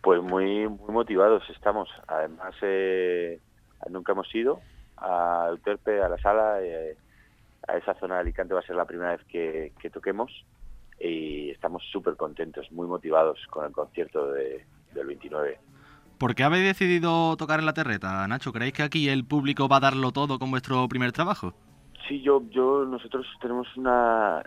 Pues 0.01 0.21
muy 0.21 0.67
muy 0.67 0.91
motivados 0.93 1.43
estamos. 1.49 1.89
Además, 2.07 2.53
eh, 2.61 3.39
nunca 3.89 4.11
hemos 4.11 4.33
ido 4.35 4.59
a 4.97 5.47
Euterpe, 5.49 6.01
a 6.01 6.09
la 6.09 6.17
sala. 6.17 6.61
eh, 6.61 6.97
a 7.67 7.77
esa 7.77 7.93
zona 7.95 8.15
de 8.15 8.21
Alicante 8.21 8.53
va 8.53 8.59
a 8.59 8.65
ser 8.65 8.75
la 8.75 8.85
primera 8.85 9.11
vez 9.11 9.25
que, 9.25 9.73
que 9.79 9.89
toquemos 9.89 10.31
y 10.99 11.49
estamos 11.49 11.83
súper 11.91 12.15
contentos, 12.15 12.71
muy 12.71 12.87
motivados 12.87 13.39
con 13.49 13.65
el 13.65 13.71
concierto 13.71 14.31
de, 14.31 14.65
del 14.93 15.07
29. 15.07 15.57
¿Por 16.17 16.35
qué 16.35 16.43
habéis 16.43 16.65
decidido 16.65 17.35
tocar 17.35 17.59
en 17.59 17.65
la 17.65 17.73
terreta, 17.73 18.25
Nacho? 18.27 18.53
¿Creéis 18.53 18.73
que 18.73 18.83
aquí 18.83 19.09
el 19.09 19.25
público 19.25 19.67
va 19.67 19.77
a 19.77 19.81
darlo 19.81 20.11
todo 20.11 20.39
con 20.39 20.51
vuestro 20.51 20.87
primer 20.87 21.11
trabajo? 21.11 21.53
Sí, 22.07 22.21
yo, 22.21 22.43
yo, 22.51 22.85
nosotros 22.85 23.25
tenemos 23.41 23.67
una, 23.75 24.43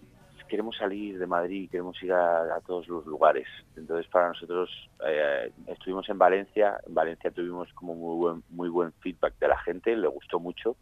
queremos 0.48 0.76
salir 0.76 1.18
de 1.18 1.26
Madrid, 1.26 1.70
queremos 1.70 2.02
ir 2.02 2.12
a, 2.12 2.56
a 2.56 2.60
todos 2.60 2.88
los 2.88 3.06
lugares. 3.06 3.46
Entonces, 3.76 4.10
para 4.10 4.28
nosotros, 4.28 4.70
eh, 5.06 5.52
estuvimos 5.66 6.08
en 6.08 6.18
Valencia, 6.18 6.80
en 6.86 6.94
Valencia 6.94 7.30
tuvimos 7.30 7.72
como 7.74 7.94
muy 7.94 8.16
buen, 8.16 8.42
muy 8.50 8.68
buen 8.68 8.92
feedback 8.94 9.38
de 9.38 9.48
la 9.48 9.58
gente, 9.58 9.96
le 9.96 10.08
gustó 10.08 10.40
mucho, 10.40 10.76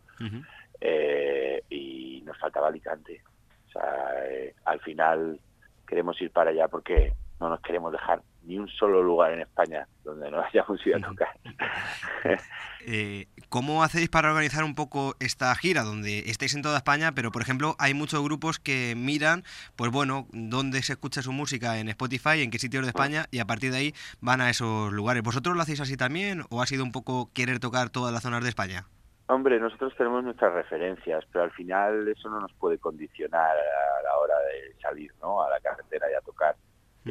eh, 0.80 1.62
y 1.68 2.23
nos 2.25 2.38
faltaba 2.38 2.68
Alicante. 2.68 3.23
O 3.68 3.73
sea, 3.73 4.26
eh, 4.28 4.54
al 4.64 4.80
final 4.80 5.38
queremos 5.87 6.20
ir 6.20 6.30
para 6.30 6.50
allá 6.50 6.68
porque 6.68 7.12
no 7.40 7.50
nos 7.50 7.61
queremos 7.61 7.92
dejar 7.92 8.23
ni 8.47 8.59
un 8.59 8.69
solo 8.69 9.03
lugar 9.03 9.33
en 9.33 9.41
España 9.41 9.87
donde 10.05 10.31
no 10.31 10.41
hayamos 10.41 10.85
ido 10.87 10.97
a 10.97 11.00
tocar. 11.00 11.29
Eh, 12.88 13.26
¿Cómo 13.49 13.83
hacéis 13.83 14.09
para 14.09 14.29
organizar 14.29 14.62
un 14.62 14.76
poco 14.76 15.17
esta 15.19 15.53
gira 15.57 15.83
donde 15.83 16.21
estáis 16.31 16.55
en 16.55 16.62
toda 16.62 16.76
España, 16.76 17.11
pero 17.17 17.33
por 17.33 17.43
ejemplo 17.43 17.75
hay 17.81 17.95
muchos 17.95 18.23
grupos 18.23 18.61
que 18.61 18.95
miran, 18.97 19.43
pues 19.75 19.91
bueno, 19.91 20.29
dónde 20.31 20.81
se 20.83 20.93
escucha 20.93 21.21
su 21.21 21.33
música 21.33 21.81
en 21.81 21.88
Spotify, 21.88 22.43
en 22.43 22.53
qué 22.53 22.61
sitios 22.61 22.85
de 22.85 22.91
España 22.91 23.25
y 23.33 23.41
a 23.41 23.45
partir 23.45 23.73
de 23.73 23.79
ahí 23.79 23.95
van 24.21 24.41
a 24.41 24.50
esos 24.50 24.93
lugares. 24.93 25.25
¿Vosotros 25.25 25.57
lo 25.57 25.62
hacéis 25.62 25.81
así 25.81 25.97
también 25.97 26.45
o 26.49 26.62
ha 26.62 26.67
sido 26.67 26.85
un 26.85 26.93
poco 26.93 27.29
querer 27.35 27.59
tocar 27.59 27.91
todas 27.91 28.12
las 28.12 28.23
zonas 28.23 28.45
de 28.45 28.50
España? 28.50 28.87
Hombre, 29.29 29.59
nosotros 29.59 29.93
tenemos 29.99 30.23
nuestras 30.23 30.53
referencias, 30.53 31.25
pero 31.33 31.45
al 31.45 31.50
final 31.50 32.07
eso 32.07 32.29
no 32.31 32.38
nos 32.38 32.53
puede 32.53 32.79
condicionar 32.79 33.50
a 33.50 34.03
la 34.05 34.17
hora 34.17 34.38
de 34.38 34.81
salir 34.81 35.12
¿no? 35.21 35.43
a 35.43 35.50
la 35.50 35.59
carretera 35.59 36.07
y 36.09 36.15
a 36.15 36.21
tocar 36.21 36.55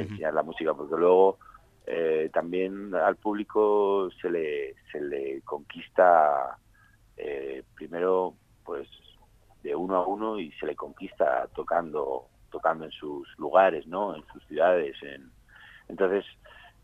enseñar 0.01 0.33
la 0.33 0.43
música, 0.43 0.73
porque 0.73 0.95
luego 0.95 1.37
eh, 1.85 2.29
también 2.33 2.93
al 2.95 3.15
público 3.15 4.09
se 4.21 4.29
le, 4.29 4.75
se 4.91 4.99
le 4.99 5.41
conquista 5.41 6.57
eh, 7.17 7.63
primero 7.75 8.33
pues 8.63 8.87
de 9.61 9.75
uno 9.75 9.95
a 9.95 10.07
uno 10.07 10.39
y 10.39 10.51
se 10.53 10.65
le 10.65 10.75
conquista 10.75 11.47
tocando 11.55 12.27
tocando 12.49 12.85
en 12.85 12.91
sus 12.91 13.27
lugares, 13.37 13.85
¿no? 13.85 14.15
En 14.15 14.23
sus 14.31 14.43
ciudades. 14.45 14.95
En... 15.03 15.29
Entonces 15.89 16.25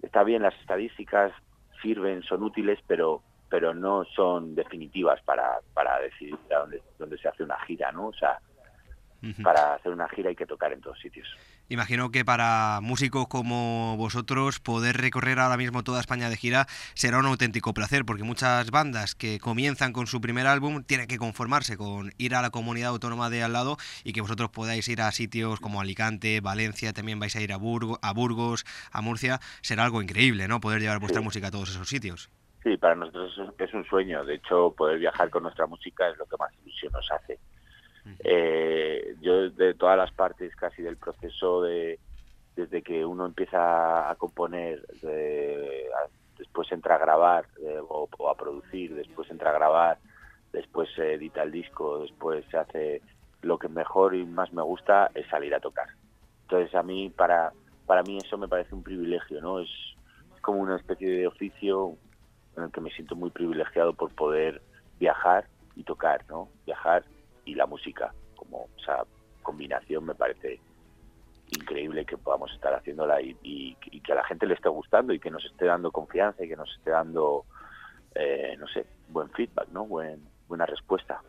está 0.02 0.24
bien 0.24 0.42
las 0.42 0.56
estadísticas 0.60 1.32
sirven, 1.82 2.24
son 2.24 2.44
útiles, 2.44 2.80
pero 2.88 3.24
pero 3.50 3.74
no 3.74 4.06
son 4.16 4.56
definitivas 4.56 5.22
para, 5.24 5.60
para 5.74 6.00
decidir 6.00 6.38
dónde, 6.50 6.82
dónde 6.98 7.18
se 7.18 7.28
hace 7.28 7.44
una 7.44 7.60
gira, 7.66 7.92
¿no? 7.92 8.08
O 8.08 8.14
sea, 8.14 8.40
para 9.44 9.76
hacer 9.76 9.92
una 9.92 10.08
gira 10.10 10.30
hay 10.30 10.36
que 10.36 10.46
tocar 10.46 10.74
en 10.74 10.82
todos 10.82 11.00
sitios. 11.00 11.28
Imagino 11.70 12.12
que 12.12 12.26
para 12.26 12.80
músicos 12.82 13.28
como 13.28 13.96
vosotros 13.96 14.60
poder 14.60 14.98
recorrer 14.98 15.40
ahora 15.40 15.56
mismo 15.58 15.84
toda 15.84 16.02
España 16.02 16.30
de 16.30 16.36
gira 16.36 16.66
será 16.96 17.18
un 17.20 17.26
auténtico 17.26 17.74
placer, 17.74 18.04
porque 18.04 18.24
muchas 18.24 18.72
bandas 18.72 19.16
que 19.16 19.40
comienzan 19.40 19.94
con 19.94 20.08
su 20.08 20.20
primer 20.20 20.48
álbum 20.48 20.84
tienen 20.84 21.08
que 21.08 21.18
conformarse 21.18 21.78
con 21.78 22.12
ir 22.18 22.36
a 22.36 22.42
la 22.42 22.50
comunidad 22.50 22.90
autónoma 22.90 23.30
de 23.30 23.44
al 23.44 23.54
lado 23.54 23.78
y 24.04 24.12
que 24.12 24.22
vosotros 24.22 24.50
podáis 24.50 24.88
ir 24.90 25.02
a 25.02 25.12
sitios 25.12 25.60
como 25.62 25.80
Alicante, 25.80 26.42
Valencia, 26.42 26.92
también 26.92 27.20
vais 27.20 27.36
a 27.36 27.42
ir 27.42 27.54
a, 27.54 27.58
Burgo, 27.58 28.00
a 28.02 28.12
Burgos, 28.12 28.66
a 28.92 29.02
Murcia, 29.02 29.40
será 29.62 29.86
algo 29.86 30.02
increíble, 30.02 30.48
¿no? 30.50 30.60
Poder 30.60 30.82
llevar 30.82 31.00
vuestra 31.00 31.22
Sí. 31.22 31.26
música 31.26 31.48
a 31.48 31.52
todos 31.52 31.70
esos 31.70 31.88
sitios. 31.88 32.30
Sí, 32.64 32.78
para 32.78 32.96
nosotros 32.96 33.32
es 33.32 33.38
un- 33.40 33.54
es 33.58 33.74
un 33.74 33.86
sueño. 33.86 34.24
De 34.26 34.36
hecho, 34.36 34.74
poder 34.78 35.00
viajar 35.00 35.30
con 35.30 35.44
nuestra 35.44 35.66
música 35.68 36.08
es 36.10 36.18
lo 36.18 36.26
que 36.26 36.36
más 36.38 36.52
ilusión 36.64 36.92
nos 36.92 37.10
hace. 37.12 37.40
Eh, 38.20 39.16
yo 39.22 39.50
de 39.50 39.74
todas 39.74 39.98
las 39.98 40.12
partes 40.12 40.56
casi 40.56 40.82
del 40.82 40.98
proceso 40.98 41.62
de 41.62 42.00
desde 42.56 42.82
que 42.82 43.06
uno 43.06 43.26
empieza 43.26 44.10
a 44.10 44.16
componer, 44.16 44.86
después 46.38 46.72
entra 46.72 46.96
a 46.96 47.00
grabar 47.00 47.46
o, 47.88 48.10
o 48.18 48.30
a 48.30 48.36
producir, 48.36 48.94
después 48.94 49.30
entra 49.32 49.52
a 49.52 49.54
grabar, 49.54 49.98
después 50.52 50.90
se 50.96 51.14
edita 51.14 51.44
el 51.44 51.52
disco, 51.52 52.00
después 52.00 52.44
se 52.52 52.58
hace 52.58 53.02
lo 53.42 53.58
que 53.58 53.70
mejor 53.70 54.16
y 54.16 54.26
más 54.26 54.52
me 54.52 54.62
gusta 54.62 55.12
es 55.16 55.28
salir 55.28 55.56
a 55.56 55.60
tocar. 55.60 55.88
Entonces 56.44 56.76
a 56.76 56.84
mí 56.84 57.10
para 57.10 57.54
para 57.86 58.04
mí 58.04 58.18
eso 58.18 58.38
me 58.38 58.48
parece 58.48 58.74
un 58.74 58.84
privilegio, 58.84 59.42
¿no? 59.42 59.60
Es 59.60 59.70
como 60.42 60.60
una 60.60 60.78
especie 60.78 61.10
de 61.10 61.28
oficio 61.28 61.98
en 62.56 62.64
el 62.64 62.72
que 62.72 62.82
me 62.82 62.90
siento 62.92 63.16
muy 63.16 63.30
privilegiado 63.32 63.94
por 63.94 64.14
poder 64.16 64.62
viajar 65.00 65.46
y 65.76 65.84
tocar, 65.84 66.24
¿no? 66.30 66.48
Viajar 66.66 67.04
y 67.52 67.56
la 67.56 67.66
música, 67.66 68.14
como 68.36 68.68
esa 68.80 69.04
combinación 69.44 70.06
me 70.06 70.16
parece 70.16 70.60
increíble 71.48 72.06
que 72.06 72.18
podamos 72.18 72.52
estar 72.54 72.74
haciéndola 72.74 73.22
y, 73.22 73.76
que 74.04 74.12
a 74.14 74.16
la 74.16 74.24
gente 74.24 74.46
le 74.46 74.54
esté 74.56 74.70
gustando 74.70 75.14
y 75.14 75.20
que 75.20 75.30
nos 75.30 75.44
esté 75.46 75.66
dando 75.66 75.92
confianza 75.92 76.44
y 76.44 76.48
que 76.48 76.56
nos 76.56 76.70
esté 76.78 76.92
dando, 76.92 77.46
eh, 78.16 78.56
no 78.58 78.68
sé, 78.68 78.86
buen 79.10 79.30
feedback, 79.32 79.68
¿no? 79.70 79.86
Buen, 79.86 80.22
buena 80.48 80.66
respuesta. 80.66 81.22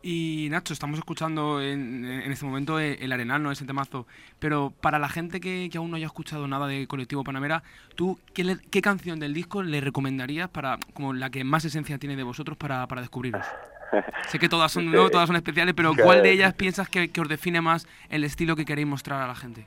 Y 0.00 0.46
Nacho, 0.50 0.72
estamos 0.72 0.98
escuchando 0.98 1.60
en, 1.60 2.04
en 2.04 2.30
este 2.30 2.46
momento 2.46 2.78
el, 2.78 3.02
el 3.02 3.12
Arenal, 3.12 3.42
¿no? 3.42 3.50
Ese 3.50 3.64
temazo. 3.66 4.06
Pero 4.38 4.72
para 4.80 4.98
la 5.00 5.08
gente 5.08 5.40
que, 5.40 5.68
que 5.72 5.78
aún 5.78 5.90
no 5.90 5.96
haya 5.96 6.06
escuchado 6.06 6.46
nada 6.46 6.68
de 6.68 6.86
Colectivo 6.86 7.24
Panamera, 7.24 7.64
¿tú 7.96 8.18
qué, 8.32 8.44
le- 8.44 8.58
qué 8.70 8.80
canción 8.80 9.18
del 9.18 9.34
disco 9.34 9.62
le 9.62 9.80
recomendarías 9.80 10.48
para 10.50 10.78
como 10.94 11.12
la 11.14 11.30
que 11.30 11.42
más 11.42 11.64
esencia 11.64 11.98
tiene 11.98 12.14
de 12.14 12.22
vosotros 12.22 12.56
para, 12.56 12.86
para 12.86 13.00
descubriros? 13.00 13.44
Sé 14.26 14.38
que 14.38 14.48
todas 14.48 14.72
son, 14.72 14.90
¿no? 14.90 15.10
todas 15.10 15.26
son 15.26 15.36
especiales, 15.36 15.74
pero 15.74 15.92
¿cuál 16.02 16.22
de 16.22 16.30
ellas 16.32 16.54
piensas 16.54 16.88
que, 16.88 17.08
que 17.10 17.20
os 17.20 17.28
define 17.28 17.60
más 17.60 17.86
el 18.10 18.24
estilo 18.24 18.56
que 18.56 18.64
queréis 18.64 18.86
mostrar 18.86 19.22
a 19.22 19.26
la 19.26 19.34
gente? 19.34 19.66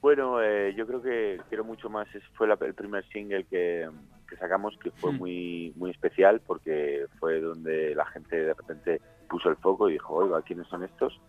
Bueno, 0.00 0.42
eh, 0.42 0.74
yo 0.76 0.86
creo 0.86 1.00
que 1.02 1.40
quiero 1.48 1.64
mucho 1.64 1.88
más. 1.88 2.08
Fue 2.34 2.46
la- 2.48 2.58
el 2.60 2.74
primer 2.74 3.04
single 3.08 3.44
que, 3.44 3.88
que 4.28 4.36
sacamos 4.36 4.76
que 4.82 4.90
fue 4.92 5.12
Mm. 5.12 5.16
muy 5.18 5.72
muy 5.76 5.90
especial 5.90 6.40
porque 6.46 7.06
fue 7.20 7.40
donde 7.40 7.94
la 7.94 8.04
gente 8.06 8.36
de 8.36 8.54
repente 8.54 9.00
puso 9.28 9.48
el 9.48 9.56
foco 9.56 9.88
y 9.88 9.92
dijo, 9.94 10.14
oiga, 10.14 10.42
¿quiénes 10.42 10.66
son 10.68 10.82
estos? 10.84 11.20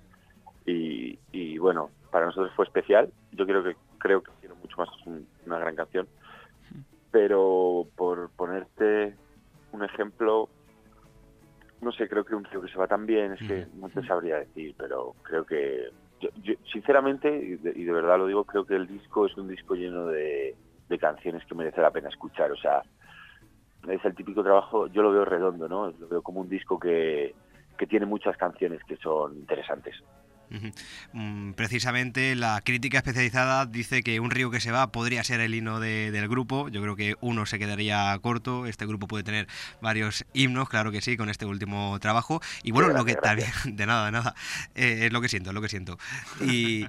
Y, 0.66 1.20
y 1.32 1.58
bueno, 1.60 1.92
para 2.12 2.26
nosotros 2.26 2.52
fue 2.56 2.66
especial. 2.66 3.12
Yo 3.32 3.46
creo 3.46 3.64
que 3.64 3.76
creo 4.00 4.22
que 4.24 4.32
quiero 4.40 4.56
mucho 4.56 4.76
más 4.78 4.90
es 5.00 5.06
un- 5.08 5.28
una 5.46 5.60
gran 5.60 5.76
canción. 5.76 6.08
Pero 7.12 7.86
por 7.96 8.30
ponerte 8.32 9.16
un 9.72 9.84
ejemplo, 9.84 10.50
no 11.84 11.92
sé, 11.92 12.08
creo 12.08 12.24
que 12.26 12.36
un 12.36 12.44
tío 12.46 12.62
que 12.62 12.68
se 12.70 12.78
va 12.78 12.88
tan 12.88 13.06
bien 13.06 13.34
es 13.34 13.40
que 13.48 13.66
no 13.76 13.90
te 13.90 14.02
sabría 14.08 14.38
decir, 14.40 14.74
pero 14.78 15.16
creo 15.24 15.46
que 15.46 15.90
yo- 16.20 16.30
yo, 16.36 16.54
sinceramente, 16.72 17.30
y 17.36 17.56
de, 17.58 17.74
y 17.76 17.84
de 17.84 17.92
verdad 17.92 18.18
lo 18.18 18.28
digo, 18.28 18.46
creo 18.46 18.66
que 18.66 18.76
el 18.76 18.88
disco 18.88 19.26
es 19.26 19.36
un 19.38 19.48
disco 19.50 19.76
lleno 19.76 20.08
de, 20.08 20.56
de 20.88 20.98
canciones 21.00 21.44
que 21.46 21.56
merece 21.56 21.82
la 21.82 21.92
pena 21.92 22.10
escuchar. 22.10 22.52
O 22.52 22.56
sea, 22.58 22.82
es 23.88 24.04
el 24.06 24.16
típico 24.16 24.44
trabajo, 24.44 24.88
yo 24.88 25.02
lo 25.02 25.12
veo 25.12 25.26
redondo, 25.26 25.68
¿no? 25.68 25.92
Lo 25.92 26.08
veo 26.08 26.22
como 26.22 26.40
un 26.40 26.50
disco 26.50 26.80
que, 26.80 27.36
que 27.78 27.88
tiene 27.88 28.06
muchas 28.06 28.38
canciones 28.38 28.82
que 28.86 28.96
son 28.98 29.36
interesantes. 29.38 29.96
Mm, 31.14 31.54
Precisamente 31.54 32.36
la 32.36 32.62
crítica 32.64 32.98
especializada 33.00 33.66
dice 33.66 34.04
que 34.04 34.20
un 34.20 34.32
río 34.32 34.52
que 34.52 34.60
se 34.60 34.72
va 34.72 34.92
podría 34.92 35.24
ser 35.24 35.40
el 35.40 35.54
himno 35.56 35.80
de- 35.80 36.12
del 36.12 36.28
grupo. 36.28 36.70
Yo 36.70 36.82
creo 36.82 36.96
que 36.96 37.16
uno 37.22 37.46
se 37.46 37.60
quedaría 37.60 38.18
corto. 38.22 38.66
Este 38.68 38.86
grupo 38.86 39.08
puede 39.08 39.24
tener 39.24 39.48
varios 39.82 40.26
himnos, 40.34 40.70
claro 40.70 40.92
que 40.92 41.02
sí, 41.02 41.18
con 41.18 41.30
este 41.30 41.46
último 41.46 41.98
trabajo. 42.00 42.42
Y 42.64 42.72
bueno, 42.72 42.90
lo 42.90 43.06
que 43.06 43.16
también, 43.16 43.50
de 43.66 43.86
nada, 43.86 44.06
de 44.06 44.12
nada, 44.12 44.36
Eh, 44.76 45.06
es 45.08 45.14
lo 45.14 45.22
que 45.22 45.30
siento, 45.30 45.50
es 45.50 45.54
lo 45.54 45.62
que 45.62 45.70
siento. 45.70 45.98
Y, 46.42 46.88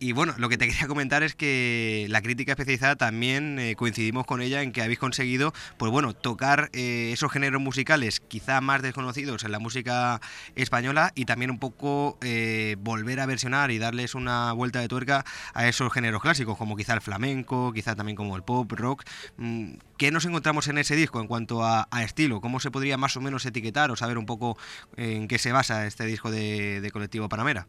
y 0.00 0.12
bueno, 0.12 0.34
lo 0.38 0.48
que 0.48 0.56
te 0.58 0.66
quería 0.68 0.88
comentar 0.88 1.22
es 1.22 1.36
que 1.36 2.06
la 2.08 2.22
crítica 2.22 2.52
especializada 2.52 2.96
también 2.96 3.58
eh, 3.58 3.76
coincidimos 3.76 4.26
con 4.26 4.40
ella 4.40 4.62
en 4.62 4.72
que 4.72 4.82
habéis 4.82 4.98
conseguido, 4.98 5.52
pues 5.76 5.92
bueno, 5.92 6.14
tocar 6.14 6.70
eh, 6.72 7.10
esos 7.12 7.30
géneros 7.30 7.60
musicales 7.60 8.20
quizá 8.20 8.60
más 8.60 8.82
desconocidos 8.82 9.44
en 9.44 9.52
la 9.52 9.58
música 9.58 10.20
española 10.56 11.12
y 11.14 11.26
también 11.26 11.50
un 11.50 11.58
poco 11.58 12.18
eh, 12.22 12.76
volver 12.80 13.20
a 13.20 13.26
versionar 13.26 13.70
y 13.70 13.78
darles 13.78 14.14
una 14.14 14.52
vuelta 14.52 14.80
de 14.80 14.88
tuerca 14.88 15.24
a 15.52 15.68
esos 15.68 15.92
géneros 15.92 16.22
clásicos, 16.22 16.56
como 16.56 16.76
quizá 16.76 16.94
el 16.94 17.02
flamenco, 17.02 17.72
quizá 17.72 17.94
también 17.94 18.16
como 18.16 18.36
el 18.36 18.42
pop, 18.42 18.72
rock. 18.72 19.04
Mm, 19.36 19.74
¿Qué 19.98 20.10
nos 20.10 20.24
encontramos 20.24 20.66
en 20.68 20.78
ese 20.78 20.96
disco 20.96 21.20
en 21.20 21.26
cuanto 21.26 21.62
a, 21.62 21.86
estilo? 22.02 22.40
¿Cómo 22.40 22.60
se 22.60 22.70
podría 22.70 22.96
más 22.96 23.18
o 23.18 23.20
menos 23.20 23.44
etiquetar 23.44 23.90
o 23.90 23.96
saber 23.96 24.16
un 24.16 24.24
poco 24.24 24.56
en 24.96 25.28
qué 25.28 25.38
se 25.38 25.52
basa 25.52 25.86
este 25.86 26.06
disco 26.06 26.30
de, 26.30 26.80
de 26.80 26.90
Colectivo 26.90 27.28
Panamera? 27.28 27.66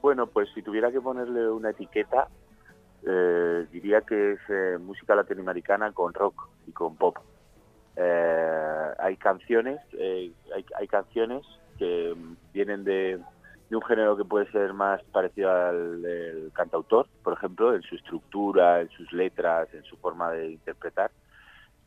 Bueno, 0.00 0.26
pues 0.26 0.48
si 0.54 0.62
tuviera 0.62 0.92
que 0.92 1.00
ponerle 1.00 1.50
una 1.50 1.70
etiqueta, 1.70 2.28
eh, 3.06 3.66
diría 3.72 4.00
que 4.02 4.32
es 4.32 4.40
eh, 4.48 4.78
música 4.78 5.14
latinoamericana 5.14 5.92
con 5.92 6.14
rock 6.14 6.48
y 6.66 6.72
con 6.72 6.96
pop. 6.96 7.16
Eh, 7.96 8.92
hay 8.98 9.16
canciones, 9.16 9.80
hay, 9.94 10.88
canciones 10.88 11.44
que 11.78 12.14
vienen 12.52 12.84
de, 12.84 13.20
de 13.70 13.76
un 13.76 13.82
género 13.82 14.16
que 14.16 14.24
puede 14.24 14.50
ser 14.52 14.72
más 14.72 15.02
parecido 15.04 15.50
al 15.50 16.50
cantautor, 16.52 17.08
por 17.24 17.32
ejemplo, 17.32 17.74
en 17.74 17.82
su 17.82 17.96
estructura, 17.96 18.80
en 18.80 18.88
sus 18.90 19.12
letras, 19.12 19.68
en 19.74 19.82
su 19.82 19.96
forma 19.96 20.30
de 20.30 20.52
interpretar, 20.52 21.10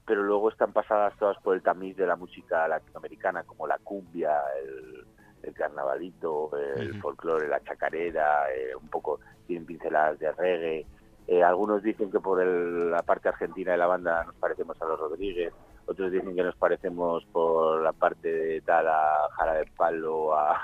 pero 0.05 0.23
luego 0.23 0.49
están 0.49 0.73
pasadas 0.73 1.17
todas 1.17 1.37
por 1.41 1.55
el 1.55 1.61
tamiz 1.61 1.95
de 1.95 2.07
la 2.07 2.17
música 2.17 2.67
latinoamericana, 2.67 3.43
como 3.43 3.67
la 3.67 3.77
cumbia, 3.77 4.37
el, 4.61 5.05
el 5.43 5.53
carnavalito, 5.53 6.51
el 6.57 6.99
folclore, 7.01 7.47
la 7.47 7.59
chacarera, 7.61 8.51
eh, 8.53 8.75
un 8.75 8.87
poco 8.89 9.19
tienen 9.47 9.65
pinceladas 9.65 10.19
de 10.19 10.31
reggae. 10.31 10.85
Eh, 11.27 11.43
algunos 11.43 11.83
dicen 11.83 12.11
que 12.11 12.19
por 12.19 12.41
el- 12.41 12.89
la 12.91 13.03
parte 13.03 13.29
argentina 13.29 13.71
de 13.71 13.77
la 13.77 13.87
banda 13.87 14.23
nos 14.23 14.35
parecemos 14.35 14.81
a 14.81 14.85
los 14.85 14.99
Rodríguez, 14.99 15.53
otros 15.85 16.11
dicen 16.11 16.35
que 16.35 16.43
nos 16.43 16.55
parecemos 16.55 17.25
por 17.31 17.81
la 17.81 17.93
parte 17.93 18.27
de 18.31 18.61
tal 18.61 18.87
a 18.87 19.27
Jara 19.37 19.53
de 19.55 19.65
Palo, 19.77 20.33
a, 20.35 20.59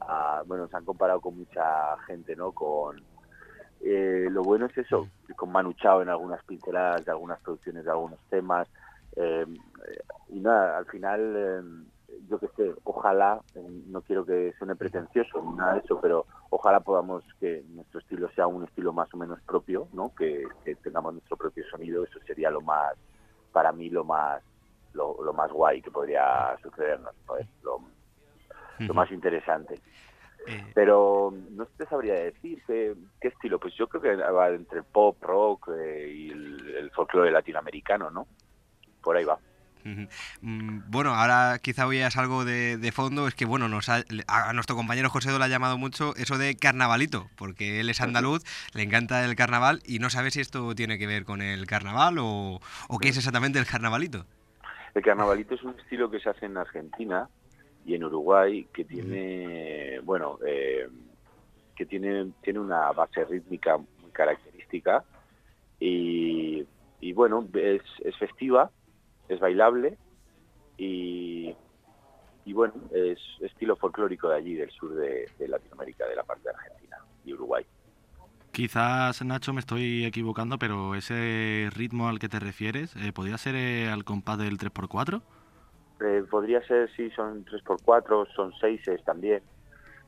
a- 0.00 0.42
bueno, 0.46 0.68
se 0.68 0.76
han 0.76 0.84
comparado 0.84 1.20
con 1.20 1.36
mucha 1.36 1.96
gente, 2.06 2.34
¿no? 2.36 2.52
Con 2.52 3.02
eh, 3.82 4.26
lo 4.30 4.42
bueno 4.42 4.66
es 4.66 4.76
eso, 4.76 5.08
con 5.36 5.50
Manu 5.50 5.72
Chao 5.74 6.02
en 6.02 6.08
algunas 6.10 6.42
pinceladas 6.44 7.04
de 7.04 7.12
algunas 7.12 7.40
producciones 7.40 7.84
de 7.84 7.90
algunos 7.90 8.20
temas. 8.28 8.68
eh, 9.16 9.46
y 10.28 10.38
nada, 10.40 10.78
al 10.78 10.86
final, 10.86 11.34
eh, 11.36 11.62
yo 12.28 12.38
qué 12.38 12.48
sé, 12.56 12.74
ojalá, 12.84 13.40
eh, 13.54 13.66
no 13.86 14.02
quiero 14.02 14.24
que 14.24 14.52
suene 14.58 14.76
pretencioso 14.76 15.42
ni 15.42 15.56
nada 15.56 15.74
de 15.74 15.80
eso, 15.80 16.00
pero 16.00 16.26
ojalá 16.50 16.80
podamos 16.80 17.24
que 17.38 17.64
nuestro 17.68 18.00
estilo 18.00 18.30
sea 18.30 18.46
un 18.46 18.64
estilo 18.64 18.92
más 18.92 19.12
o 19.14 19.16
menos 19.16 19.40
propio, 19.42 19.88
¿no? 19.92 20.14
Que, 20.14 20.44
que 20.64 20.74
tengamos 20.76 21.14
nuestro 21.14 21.36
propio 21.36 21.64
sonido, 21.70 22.04
eso 22.04 22.18
sería 22.26 22.50
lo 22.50 22.60
más, 22.60 22.94
para 23.52 23.72
mí, 23.72 23.88
lo 23.90 24.04
más 24.04 24.42
lo, 24.92 25.22
lo 25.22 25.32
más 25.32 25.50
guay 25.52 25.80
que 25.82 25.90
podría 25.90 26.56
sucedernos, 26.62 27.14
¿no? 27.26 27.36
Es 27.36 27.46
lo, 27.62 27.80
lo 28.78 28.94
más 28.94 29.10
interesante. 29.10 29.74
Eh, 30.46 30.72
Pero 30.74 31.32
no 31.50 31.66
te 31.66 31.86
sabría 31.86 32.14
decir 32.14 32.62
qué, 32.66 32.94
qué 33.20 33.28
estilo. 33.28 33.58
Pues 33.58 33.74
yo 33.74 33.86
creo 33.88 34.02
que 34.02 34.16
va 34.16 34.48
entre 34.48 34.82
pop, 34.82 35.22
rock 35.22 35.68
eh, 35.78 36.08
y 36.10 36.30
el, 36.30 36.76
el 36.76 36.90
folclore 36.90 37.30
latinoamericano, 37.30 38.10
¿no? 38.10 38.26
Por 39.02 39.16
ahí 39.16 39.24
va. 39.24 39.38
Mm, 39.84 40.80
Bueno, 40.90 41.14
ahora 41.14 41.58
quizá 41.62 41.86
oías 41.86 42.16
algo 42.16 42.44
de, 42.44 42.76
de 42.76 42.92
fondo, 42.92 43.26
es 43.28 43.34
que 43.34 43.44
bueno, 43.44 43.68
nos 43.68 43.88
ha- 43.88 44.04
a 44.28 44.52
nuestro 44.52 44.76
compañero 44.76 45.10
José 45.10 45.30
Do 45.30 45.38
le 45.38 45.44
ha 45.44 45.48
llamado 45.48 45.78
mucho 45.78 46.14
eso 46.16 46.38
de 46.38 46.56
carnavalito, 46.56 47.28
porque 47.36 47.80
él 47.80 47.88
es 47.90 48.00
andaluz, 48.00 48.42
le 48.74 48.82
encanta 48.82 49.24
el 49.24 49.36
carnaval 49.36 49.80
y 49.86 49.98
no 49.98 50.10
sabe 50.10 50.30
si 50.30 50.40
esto 50.40 50.74
tiene 50.74 50.98
que 50.98 51.06
ver 51.06 51.24
con 51.24 51.40
el 51.42 51.66
carnaval 51.66 52.18
o, 52.18 52.60
o 52.88 52.98
qué 52.98 53.08
es 53.08 53.16
exactamente 53.16 53.58
el 53.58 53.66
carnavalito. 53.66 54.26
El 54.94 55.02
carnavalito 55.02 55.54
es 55.54 55.62
un 55.62 55.78
estilo 55.78 56.10
que 56.10 56.20
se 56.20 56.28
hace 56.30 56.46
en 56.46 56.56
Argentina 56.56 57.28
y 57.86 57.94
en 57.94 58.04
Uruguay 58.04 58.66
que 58.74 58.84
tiene, 58.84 60.00
bueno, 60.00 60.38
eh, 60.46 60.88
que 61.76 61.86
tiene, 61.86 62.32
tiene 62.42 62.58
una 62.58 62.90
base 62.92 63.24
rítmica 63.24 63.76
muy 63.78 64.10
característica 64.12 65.02
y, 65.78 66.64
y 67.00 67.12
bueno, 67.12 67.46
es, 67.54 67.82
es 68.04 68.16
festiva, 68.18 68.70
es 69.30 69.38
bailable 69.38 69.96
y, 70.76 71.54
y 72.44 72.52
bueno, 72.52 72.74
es 72.92 73.18
estilo 73.40 73.76
folclórico 73.76 74.28
de 74.28 74.36
allí, 74.36 74.54
del 74.54 74.70
sur 74.70 74.94
de, 74.94 75.28
de 75.38 75.48
Latinoamérica, 75.48 76.06
de 76.06 76.16
la 76.16 76.24
parte 76.24 76.44
de 76.44 76.50
Argentina 76.50 76.98
y 77.24 77.32
Uruguay. 77.32 77.64
Quizás, 78.50 79.24
Nacho, 79.24 79.52
me 79.52 79.60
estoy 79.60 80.04
equivocando, 80.04 80.58
pero 80.58 80.96
ese 80.96 81.68
ritmo 81.72 82.08
al 82.08 82.18
que 82.18 82.28
te 82.28 82.40
refieres, 82.40 82.96
eh, 82.96 83.12
¿podría 83.12 83.38
ser 83.38 83.54
eh, 83.54 83.88
al 83.88 84.04
compás 84.04 84.38
del 84.38 84.58
3x4? 84.58 85.22
Eh, 86.00 86.24
podría 86.28 86.60
ser, 86.66 86.90
sí, 86.96 87.10
son 87.10 87.44
3x4, 87.44 88.26
son 88.34 88.52
6 88.60 88.80
también, 89.04 89.42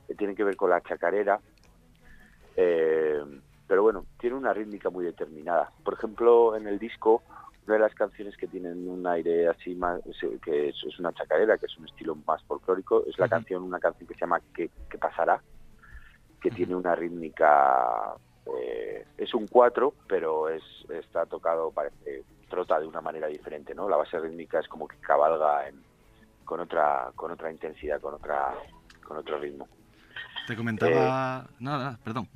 que 0.09 0.15
tienen 0.17 0.35
que 0.35 0.43
ver 0.43 0.57
con 0.57 0.71
la 0.71 0.81
chacarera. 0.81 1.41
Pero 2.57 3.83
bueno, 3.83 4.05
tiene 4.19 4.37
una 4.37 4.53
rítmica 4.53 4.91
muy 4.91 5.05
determinada. 5.05 5.71
Por 5.85 5.95
ejemplo, 5.95 6.57
en 6.57 6.67
el 6.67 6.79
disco, 6.79 7.23
una 7.67 7.75
de 7.75 7.81
las 7.81 7.95
canciones 7.95 8.37
que 8.37 8.47
tienen 8.49 8.89
un 8.89 9.07
aire 9.07 9.49
así 9.49 9.75
más, 9.75 10.01
que 10.43 10.69
es, 10.69 10.77
es 10.85 10.99
una 10.99 11.13
chacarera, 11.13 11.59
que 11.59 11.67
es 11.67 11.79
un 11.79 11.87
estilo 11.87 12.17
más 12.27 12.43
folclórico, 12.45 13.05
es 13.07 13.19
la 13.19 13.29
canción, 13.29 13.63
una 13.63 13.79
canción 13.79 14.09
que 14.09 14.15
se 14.15 14.21
llama 14.21 14.41
¿Qué, 14.55 14.71
qué 14.91 14.99
pasará? 14.99 15.41
que 16.43 16.51
tiene 16.51 16.75
una 16.75 16.95
rítmica, 16.95 18.15
eh, 18.47 19.07
es 19.17 19.33
un 19.33 19.47
4, 19.47 19.95
pero 20.09 20.49
es 20.49 20.63
está 20.91 21.25
tocado, 21.25 21.71
parece, 21.71 22.25
trota 22.51 22.81
de 22.81 22.87
una 22.87 23.01
manera 23.01 23.29
diferente, 23.29 23.75
¿no? 23.75 23.89
La 23.89 23.97
base 23.97 24.19
rítmica 24.19 24.59
es 24.59 24.67
como 24.67 24.89
que 24.89 24.97
cabalga 24.97 25.69
en, 25.69 25.81
con 26.45 26.59
otra 26.59 27.13
con 27.15 27.31
otra 27.31 27.51
intensidad, 27.51 28.01
con 28.01 28.15
otra 28.15 28.55
con 29.05 29.17
otro 29.17 29.39
ritmo. 29.39 29.69
Te 30.49 30.57
comentaba... 30.57 31.47
No, 31.61 31.79
no, 31.79 31.97
perdón. 32.03 32.29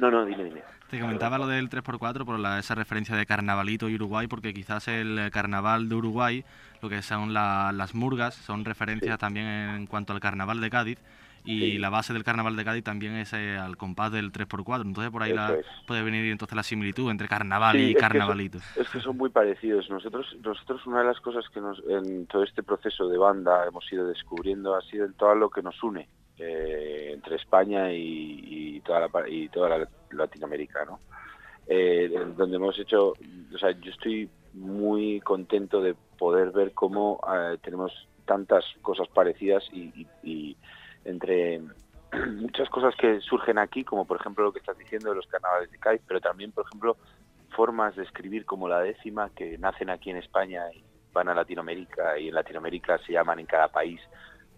No, 0.00 0.10
no, 0.10 0.24
dime, 0.24 0.44
dime. 0.44 0.62
Te 0.88 0.98
comentaba 0.98 1.38
lo 1.38 1.46
del 1.46 1.68
3x4 1.68 2.24
por 2.24 2.38
la- 2.38 2.58
esa 2.58 2.74
referencia 2.74 3.14
de 3.14 3.26
carnavalito 3.26 3.88
y 3.88 3.94
Uruguay, 3.94 4.26
porque 4.26 4.52
quizás 4.54 4.88
el 4.88 5.30
carnaval 5.32 5.88
de 5.88 5.94
Uruguay, 5.94 6.44
lo 6.82 6.88
que 6.88 7.02
son 7.02 7.32
la- 7.34 7.70
las 7.72 7.94
murgas, 7.94 8.34
son 8.34 8.64
referencias 8.64 9.18
también 9.18 9.46
en 9.46 9.86
cuanto 9.86 10.12
al 10.12 10.20
carnaval 10.20 10.60
de 10.60 10.70
Cádiz. 10.70 10.98
Y 11.42 11.78
la 11.78 11.88
base 11.88 12.12
del 12.12 12.22
carnaval 12.22 12.54
de 12.54 12.64
Cádiz 12.66 12.84
también 12.84 13.14
es 13.14 13.32
eh, 13.32 13.56
al 13.56 13.78
compás 13.78 14.12
del 14.12 14.30
3x4. 14.30 14.82
Entonces 14.86 15.10
por 15.10 15.22
ahí 15.22 15.32
la- 15.32 15.56
puede 15.86 16.02
venir 16.02 16.30
entonces 16.30 16.54
la 16.54 16.62
similitud 16.62 17.10
entre 17.10 17.28
carnaval 17.28 17.76
Sí, 17.76 17.82
y 17.82 17.88
es 17.90 17.94
que 17.94 18.00
carnavalito. 18.00 18.58
son- 18.58 18.82
Es 18.82 18.88
que 18.90 19.00
son 19.00 19.16
muy 19.16 19.30
parecidos. 19.30 19.88
Nosotros, 19.88 20.36
nosotros 20.44 20.86
una 20.86 20.98
de 21.00 21.06
las 21.06 21.20
cosas 21.20 21.44
que 21.48 21.60
nos, 21.60 21.82
en 21.88 22.26
todo 22.26 22.42
este 22.42 22.62
proceso 22.62 23.08
de 23.08 23.16
banda 23.16 23.64
hemos 23.66 23.90
ido 23.90 24.06
descubriendo 24.06 24.74
ha 24.76 24.82
sido 24.82 25.06
en 25.06 25.14
todo 25.14 25.34
lo 25.34 25.48
que 25.48 25.62
nos 25.62 25.82
une 25.82 26.08
eh, 26.42 27.10
entre 27.12 27.36
España 27.36 27.92
y, 27.92 28.80
toda 28.84 29.00
la 29.00 29.28
y 29.28 29.48
toda 29.50 29.78
la 29.78 29.88
Latinoamérica, 30.10 30.86
¿no? 30.86 30.98
Eh, 31.66 32.10
donde 32.34 32.56
hemos 32.56 32.78
hecho, 32.78 33.12
o 33.54 33.58
sea, 33.58 33.72
yo 33.72 33.90
estoy 33.90 34.28
muy 34.54 35.20
contento 35.20 35.82
de 35.82 35.94
poder 36.18 36.50
ver 36.50 36.72
cómo 36.72 37.20
eh, 37.30 37.58
tenemos 37.62 37.92
tantas 38.24 38.64
cosas 38.80 39.06
parecidas 39.08 39.62
y, 39.72 40.56
entre 41.04 41.60
muchas 42.36 42.70
cosas 42.70 42.94
que 42.96 43.20
surgen 43.20 43.58
aquí, 43.58 43.84
como 43.84 44.06
por 44.06 44.18
ejemplo 44.18 44.44
lo 44.44 44.52
que 44.52 44.60
estás 44.60 44.78
diciendo 44.78 45.10
de 45.10 45.16
los 45.16 45.26
carnavales 45.26 45.70
de 45.70 45.78
Cádiz, 45.78 46.00
pero 46.06 46.20
también, 46.20 46.52
por 46.52 46.66
ejemplo, 46.66 46.96
formas 47.54 47.94
de 47.96 48.04
escribir 48.04 48.46
como 48.46 48.66
la 48.66 48.80
décima 48.80 49.30
que 49.36 49.58
nacen 49.58 49.90
aquí 49.90 50.10
en 50.10 50.16
España 50.16 50.64
y 50.72 50.82
van 51.12 51.28
a 51.28 51.34
Latinoamérica 51.34 52.18
y 52.18 52.28
en 52.28 52.34
Latinoamérica 52.34 52.98
se 52.98 53.12
llaman 53.12 53.40
en 53.40 53.46
cada 53.46 53.68
país 53.68 54.00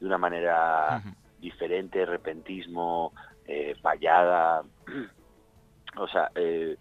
de 0.00 0.06
una 0.06 0.18
manera 0.18 1.02
diferente, 1.42 2.06
repentismo, 2.06 3.12
eh, 3.46 3.74
payada, 3.82 4.62
o 5.98 6.08
sea, 6.08 6.30
eh, 6.34 6.76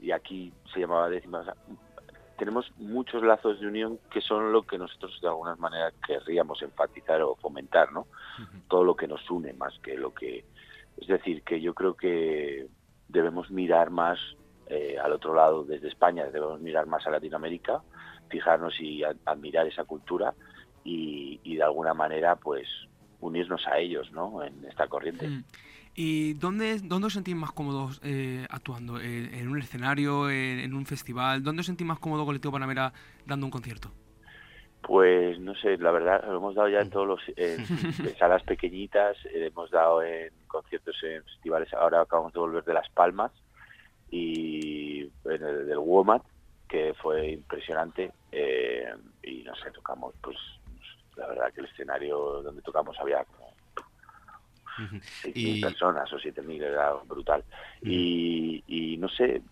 y 0.00 0.12
aquí 0.12 0.52
se 0.72 0.80
llamaba 0.80 1.08
décima. 1.08 1.40
o 1.40 1.44
sea, 1.44 1.56
tenemos 2.36 2.70
muchos 2.76 3.22
lazos 3.22 3.60
de 3.60 3.66
unión 3.66 3.98
que 4.10 4.20
son 4.20 4.52
lo 4.52 4.62
que 4.62 4.76
nosotros 4.76 5.18
de 5.20 5.28
alguna 5.28 5.56
manera 5.56 5.92
querríamos 6.06 6.60
enfatizar 6.62 7.22
o 7.22 7.36
fomentar, 7.36 7.92
¿no? 7.92 8.06
Todo 8.68 8.84
lo 8.84 8.96
que 8.96 9.06
nos 9.06 9.30
une 9.30 9.52
más 9.52 9.78
que 9.80 9.96
lo 9.96 10.12
que... 10.12 10.44
Es 10.96 11.06
decir, 11.06 11.42
que 11.42 11.60
yo 11.60 11.72
creo 11.72 11.94
que 11.94 12.66
debemos 13.08 13.50
mirar 13.50 13.90
más 13.90 14.18
eh, 14.66 14.98
al 14.98 15.12
otro 15.12 15.34
lado 15.34 15.64
desde 15.64 15.88
España, 15.88 16.26
debemos 16.26 16.60
mirar 16.60 16.86
más 16.86 17.06
a 17.06 17.10
Latinoamérica, 17.10 17.82
fijarnos 18.28 18.78
y 18.80 19.02
admirar 19.24 19.66
esa 19.66 19.84
cultura 19.84 20.34
y, 20.84 21.40
y 21.44 21.56
de 21.56 21.62
alguna 21.62 21.94
manera 21.94 22.36
pues 22.36 22.66
unirnos 23.22 23.66
a 23.66 23.78
ellos, 23.78 24.12
¿no? 24.12 24.42
En 24.42 24.64
esta 24.68 24.86
corriente. 24.86 25.26
Mm. 25.26 25.44
¿Y 25.94 26.34
dónde, 26.34 26.78
dónde 26.78 27.06
os 27.06 27.12
sentís 27.12 27.36
más 27.36 27.52
cómodos 27.52 28.00
eh, 28.02 28.46
actuando? 28.50 28.98
¿En, 29.00 29.48
un 29.48 29.58
escenario, 29.58 30.30
en, 30.30 30.74
un 30.74 30.86
festival? 30.86 31.42
¿Dónde 31.42 31.60
os 31.60 31.66
sentís 31.66 31.86
más 31.86 31.98
cómodo 31.98 32.24
Colectivo 32.24 32.52
Panamera 32.52 32.92
dando 33.26 33.46
un 33.46 33.50
concierto? 33.50 33.90
Pues 34.80 35.38
no 35.38 35.54
sé, 35.54 35.76
la 35.76 35.92
verdad, 35.92 36.24
lo 36.26 36.38
hemos 36.38 36.54
dado 36.54 36.68
ya 36.68 36.80
en 36.80 36.90
todos 36.90 37.06
los 37.06 37.20
en, 37.36 37.60
en 38.06 38.16
salas 38.16 38.42
pequeñitas, 38.42 39.16
eh, 39.26 39.46
hemos 39.46 39.70
dado 39.70 40.02
en 40.02 40.30
conciertos 40.48 40.96
en 41.04 41.22
festivales, 41.24 41.72
ahora 41.74 42.00
acabamos 42.00 42.32
de 42.32 42.40
volver 42.40 42.64
de 42.64 42.74
Las 42.74 42.88
Palmas 42.90 43.30
y 44.10 45.02
en 45.24 45.42
el 45.42 45.66
del 45.66 45.78
WOMAT, 45.78 46.22
que 46.68 46.94
fue 46.94 47.32
impresionante, 47.32 48.12
eh, 48.32 48.92
y 49.22 49.42
no 49.42 49.54
sé, 49.56 49.70
tocamos, 49.70 50.14
pues 50.22 50.36
la 51.16 51.26
verdad 51.28 51.52
que 51.52 51.60
el 51.60 51.66
escenario 51.66 52.42
donde 52.42 52.62
tocamos 52.62 52.98
había 53.00 53.24
como 53.24 53.52
6.000 55.22 55.58
Y- 55.58 55.60
personas 55.60 56.12
o 56.12 56.18
7.000, 56.18 56.62
era 56.62 56.92
brutal. 57.04 57.44
Y, 57.82 58.62
y 58.66 58.96
no 58.96 59.08
sé, 59.08 59.42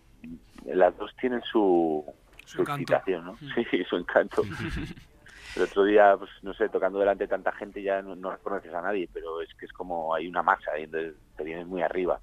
las 0.64 0.96
dos 0.96 1.14
tienen 1.20 1.42
su, 1.42 2.05
su, 2.44 2.62
encanto. 2.62 2.81
excitación, 2.83 3.25
¿no? 3.25 3.37
Sí, 3.70 3.85
su 3.85 3.96
encanto. 3.96 4.42
El 5.57 5.62
otro 5.62 5.85
día, 5.85 6.16
pues 6.16 6.31
no 6.42 6.55
sé, 6.55 6.68
tocando 6.68 7.01
delante 7.01 7.25
de 7.25 7.29
tanta 7.29 7.51
gente 7.53 7.83
ya 7.83 8.01
no, 8.03 8.14
no 8.14 8.31
reconoces 8.31 8.73
a 8.73 8.81
nadie, 8.83 9.09
pero 9.12 9.42
es 9.42 9.53
que 9.59 9.66
es 9.66 9.73
como 9.73 10.14
hay 10.14 10.29
una 10.29 10.42
masa 10.44 10.79
y 10.79 10.85
entonces 10.85 11.14
te 11.37 11.42
vienes 11.42 11.66
muy 11.66 11.83
arriba. 11.83 12.20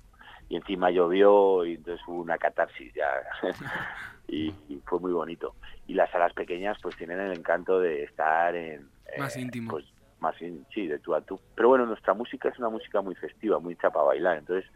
Y 0.49 0.55
encima 0.55 0.89
llovió 0.91 1.65
y 1.65 1.73
entonces 1.75 2.01
hubo 2.07 2.21
una 2.21 2.37
catarsis 2.37 2.93
ya. 2.93 3.09
y, 4.29 4.47
y 4.69 4.81
fue 4.85 4.99
muy 5.01 5.11
bonito. 5.11 5.55
Y 5.87 5.93
las 5.93 6.09
salas 6.09 6.31
pequeñas 6.33 6.77
pues 6.81 6.95
tienen 6.95 7.19
el 7.19 7.33
encanto 7.33 7.79
de 7.81 8.03
estar 8.03 8.55
en... 8.55 8.89
Más 9.17 9.35
eh, 9.35 9.41
íntimo. 9.41 9.71
Pues 9.71 9.85
más, 10.19 10.39
in- 10.41 10.65
sí, 10.73 10.87
de 10.87 10.99
tú 10.99 11.13
a 11.13 11.21
tú. 11.21 11.39
Pero 11.55 11.69
bueno, 11.69 11.85
nuestra 11.85 12.13
música 12.13 12.49
es 12.49 12.57
una 12.59 12.69
música 12.69 13.01
muy 13.01 13.15
festiva, 13.15 13.59
muy 13.59 13.73
hecha 13.73 13.89
para 13.89 14.05
bailar. 14.05 14.37
Entonces 14.37 14.69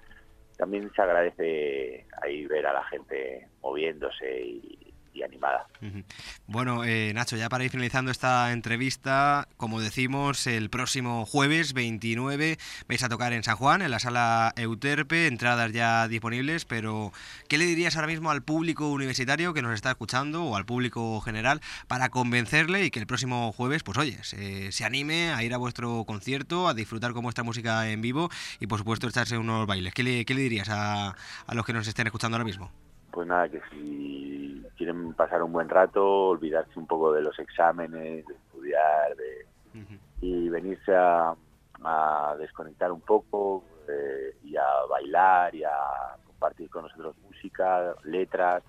también 0.57 0.91
se 0.95 1.01
agradece 1.01 2.05
ahí 2.21 2.45
ver 2.45 2.67
a 2.67 2.73
la 2.73 2.83
gente 2.85 3.47
moviéndose 3.61 4.41
y, 4.41 4.77
y 5.13 5.23
animada. 5.23 5.67
Bueno, 6.47 6.83
eh, 6.83 7.11
Nacho, 7.13 7.35
ya 7.35 7.49
para 7.49 7.63
ir 7.63 7.71
finalizando 7.71 8.11
esta 8.11 8.51
entrevista, 8.51 9.47
como 9.57 9.81
decimos, 9.81 10.47
el 10.47 10.69
próximo 10.69 11.25
jueves 11.25 11.73
29 11.73 12.57
vais 12.87 13.03
a 13.03 13.09
tocar 13.09 13.33
en 13.33 13.43
San 13.43 13.55
Juan, 13.55 13.81
en 13.81 13.91
la 13.91 13.99
sala 13.99 14.53
Euterpe, 14.55 15.27
entradas 15.27 15.71
ya 15.71 16.07
disponibles, 16.07 16.65
pero 16.65 17.11
¿qué 17.47 17.57
le 17.57 17.65
dirías 17.65 17.95
ahora 17.95 18.07
mismo 18.07 18.31
al 18.31 18.43
público 18.43 18.89
universitario 18.89 19.53
que 19.53 19.61
nos 19.61 19.73
está 19.73 19.91
escuchando 19.91 20.43
o 20.43 20.55
al 20.55 20.65
público 20.65 21.19
general 21.21 21.61
para 21.87 22.09
convencerle 22.09 22.85
y 22.85 22.91
que 22.91 22.99
el 22.99 23.07
próximo 23.07 23.51
jueves, 23.51 23.83
pues 23.83 23.97
oye, 23.97 24.23
se, 24.23 24.71
se 24.71 24.85
anime 24.85 25.31
a 25.31 25.43
ir 25.43 25.53
a 25.53 25.57
vuestro 25.57 26.03
concierto, 26.05 26.67
a 26.67 26.73
disfrutar 26.73 27.13
con 27.13 27.23
vuestra 27.23 27.43
música 27.43 27.89
en 27.89 28.01
vivo 28.01 28.29
y 28.59 28.67
por 28.67 28.79
supuesto 28.79 29.07
echarse 29.07 29.37
unos 29.37 29.67
bailes? 29.67 29.93
¿Qué 29.93 30.03
le, 30.03 30.25
qué 30.25 30.33
le 30.33 30.41
dirías 30.41 30.69
a, 30.69 31.15
a 31.45 31.55
los 31.55 31.65
que 31.65 31.73
nos 31.73 31.87
estén 31.87 32.07
escuchando 32.07 32.35
ahora 32.37 32.45
mismo? 32.45 32.71
Pues 33.11 33.27
nada, 33.27 33.49
que 33.49 33.61
si 33.69 34.65
quieren 34.77 35.13
pasar 35.13 35.43
un 35.43 35.51
buen 35.51 35.67
rato, 35.69 36.29
olvidarse 36.29 36.79
un 36.79 36.87
poco 36.87 37.11
de 37.11 37.21
los 37.21 37.37
exámenes, 37.39 38.25
de 38.25 38.33
estudiar, 38.33 39.15
de, 39.15 39.45
y 40.21 40.49
venirse 40.49 40.95
a, 40.95 41.35
a 41.83 42.35
desconectar 42.37 42.91
un 42.91 43.01
poco 43.01 43.63
eh, 43.87 44.35
y 44.43 44.55
a 44.55 44.65
bailar 44.89 45.53
y 45.55 45.63
a 45.63 45.71
compartir 46.25 46.69
con 46.69 46.83
nosotros 46.83 47.15
música, 47.19 47.95
letras, 48.03 48.63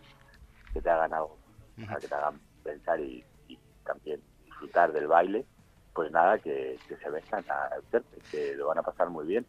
que 0.73 0.81
te 0.81 0.91
hagan 0.91 1.13
algo, 1.13 1.39
o 1.81 1.87
sea, 1.87 1.97
que 1.97 2.09
te 2.09 2.15
hagan 2.15 2.41
pensar 2.65 3.01
y, 3.01 3.25
y 3.49 3.59
también 3.85 4.21
disfrutar 4.45 4.93
del 4.93 5.07
baile, 5.07 5.45
pues 5.95 6.11
nada, 6.11 6.39
que, 6.39 6.79
que 6.89 6.97
se 6.97 7.11
vengan 7.11 7.45
a 7.49 7.77
Euterpe, 7.77 8.19
que 8.31 8.55
lo 8.55 8.69
van 8.69 8.79
a 8.79 8.83
pasar 8.83 9.11
muy 9.11 9.27
bien. 9.27 9.47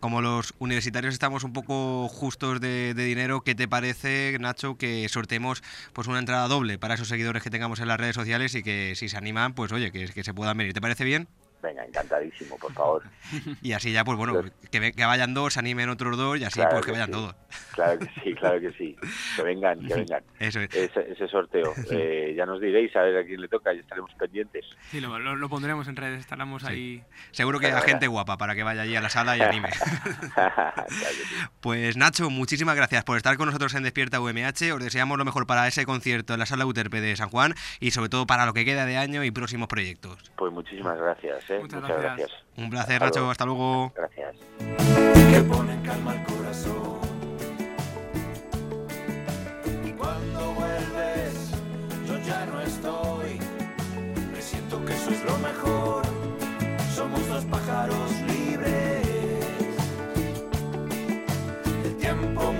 Como 0.00 0.20
los 0.22 0.54
universitarios 0.58 1.14
estamos 1.14 1.44
un 1.44 1.52
poco 1.52 2.08
justos 2.08 2.60
de, 2.60 2.94
de 2.94 3.04
dinero, 3.04 3.42
¿qué 3.42 3.54
te 3.54 3.68
parece, 3.68 4.36
Nacho, 4.40 4.76
que 4.76 5.08
sorteemos 5.08 5.62
pues 5.92 6.08
una 6.08 6.18
entrada 6.18 6.48
doble 6.48 6.78
para 6.78 6.94
esos 6.94 7.08
seguidores 7.08 7.42
que 7.42 7.50
tengamos 7.50 7.80
en 7.80 7.88
las 7.88 7.98
redes 7.98 8.14
sociales 8.14 8.54
y 8.54 8.62
que 8.62 8.94
si 8.96 9.08
se 9.08 9.16
animan, 9.16 9.54
pues 9.54 9.72
oye, 9.72 9.92
que, 9.92 10.08
que 10.08 10.24
se 10.24 10.34
puedan 10.34 10.56
venir? 10.56 10.72
¿Te 10.72 10.80
parece 10.80 11.04
bien? 11.04 11.28
Venga, 11.62 11.84
encantadísimo, 11.84 12.58
por 12.58 12.72
favor. 12.72 13.02
Y 13.62 13.72
así 13.72 13.92
ya, 13.92 14.04
pues 14.04 14.18
bueno, 14.18 14.42
que, 14.70 14.92
vayan 15.06 15.32
dos, 15.32 15.54
se 15.54 15.60
animen 15.60 15.88
otros 15.88 16.16
dos 16.16 16.38
y 16.38 16.44
así 16.44 16.56
Claro 16.56 16.70
pues 16.72 16.82
que 16.86 16.86
que 16.86 16.92
vayan 16.92 17.06
sí. 17.06 17.12
todos. 17.12 17.34
Claro 17.74 17.98
que 18.00 18.06
sí, 18.22 18.34
claro 18.34 18.60
que 18.60 18.72
sí. 18.72 18.96
Que 19.36 19.42
vengan, 19.42 19.86
que 19.86 19.94
vengan. 19.94 20.22
Eso 20.40 20.60
es. 20.60 20.74
Ese, 20.74 21.12
ese 21.12 21.28
sorteo. 21.28 21.72
Eh, 21.90 22.34
ya 22.36 22.46
nos 22.46 22.60
diréis 22.60 22.94
a 22.96 23.02
ver 23.02 23.18
a 23.18 23.24
quién 23.24 23.40
le 23.40 23.48
toca, 23.48 23.72
ya 23.72 23.80
estaremos 23.80 24.10
pendientes. 24.18 24.64
Sí, 24.90 25.00
lo, 25.00 25.18
lo- 25.18 25.36
lo 25.36 25.48
pondremos 25.48 25.86
en 25.88 25.96
redes, 25.96 26.20
estaremos 26.20 26.64
ahí. 26.64 27.02
Seguro 27.30 27.58
que 27.60 27.66
a 27.68 27.80
gente 27.82 28.06
guapa 28.06 28.36
para 28.38 28.54
que 28.54 28.62
vaya 28.62 28.82
allí 28.82 28.96
a 28.96 29.00
la 29.00 29.10
sala 29.10 29.36
y 29.36 29.42
anime. 29.42 29.68
Pues 31.60 31.96
Nacho, 31.96 32.30
muchísimas 32.30 32.74
gracias 32.76 33.04
por 33.04 33.16
estar 33.16 33.36
con 33.36 33.46
nosotros 33.46 33.74
en 33.74 33.82
Despierta 33.82 34.20
UMH. 34.20 34.72
Os 34.74 34.82
deseamos 34.82 35.18
lo 35.18 35.24
mejor 35.24 35.46
para 35.46 35.66
ese 35.68 35.84
concierto 35.84 36.32
en 36.32 36.40
la 36.40 36.46
sala 36.46 36.66
Uterpe 36.66 37.00
de 37.00 37.14
San 37.16 37.28
Juan 37.28 37.54
y 37.80 37.90
sobre 37.92 38.08
todo 38.08 38.26
para 38.26 38.46
lo 38.46 38.52
que 38.54 38.64
queda 38.64 38.86
de 38.86 38.96
año 38.96 39.22
y 39.24 39.30
próximos 39.30 39.68
proyectos. 39.68 40.18
Pues 40.36 40.52
muchísimas 40.52 40.98
gracias, 40.98 41.48
¿eh? 41.52 41.58
Muchas, 41.60 41.82
gracias. 41.82 42.30
Un 42.56 42.70
placer, 42.70 42.94
Hasta 43.02 43.06
Nacho. 43.06 43.18
luego. 43.20 43.30
Hasta 43.30 43.44
luego. 43.46 43.92
Gracias. 43.94 44.36
que 45.32 45.40
ponen 45.42 45.82
calma 45.82 46.12
al 46.12 46.24
corazón. 46.24 47.00
Y 49.84 49.90
cuando 49.92 50.52
vuelves, 50.54 51.50
yo 52.06 52.18
ya 52.18 52.46
no 52.46 52.60
estoy. 52.60 53.38
Me 54.32 54.40
siento 54.42 54.84
que 54.84 54.92
eso 54.92 55.10
es 55.10 55.24
lo 55.24 55.38
mejor. 55.38 56.02
Somos 56.94 57.26
dos 57.28 57.44
pájaros 57.46 58.10
libres. 58.26 59.06
El 61.84 61.96
tiempo 61.96 62.51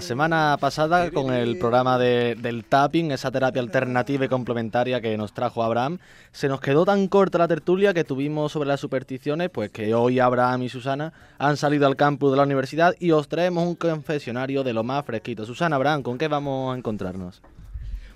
La 0.00 0.06
semana 0.06 0.56
pasada, 0.58 1.10
con 1.10 1.30
el 1.30 1.58
programa 1.58 1.98
de- 1.98 2.34
del 2.34 2.64
tapping, 2.64 3.10
esa 3.12 3.30
terapia 3.30 3.60
alternativa 3.60 4.24
y 4.24 4.28
complementaria 4.28 4.98
que 5.02 5.14
nos 5.18 5.34
trajo 5.34 5.62
Abraham, 5.62 5.98
se 6.32 6.48
nos 6.48 6.62
quedó 6.62 6.86
tan 6.86 7.06
corta 7.06 7.36
la 7.36 7.46
tertulia 7.46 7.92
que 7.92 8.02
tuvimos 8.02 8.50
sobre 8.50 8.66
las 8.70 8.80
supersticiones, 8.80 9.50
pues 9.50 9.70
que 9.70 9.92
hoy 9.94 10.18
Abraham 10.18 10.62
y 10.62 10.68
Susana 10.70 11.12
han 11.38 11.58
salido 11.58 11.86
al 11.86 11.96
campus 11.96 12.30
de 12.30 12.38
la 12.38 12.44
universidad 12.44 12.94
y 12.98 13.10
os 13.10 13.28
traemos 13.28 13.66
un 13.66 13.74
confesionario 13.74 14.64
de 14.64 14.72
lo 14.72 14.82
más 14.84 15.04
fresquito. 15.04 15.44
Susana, 15.44 15.76
Abraham, 15.76 16.02
¿con 16.02 16.16
qué 16.16 16.28
vamos 16.28 16.74
a 16.74 16.78
encontrarnos? 16.78 17.42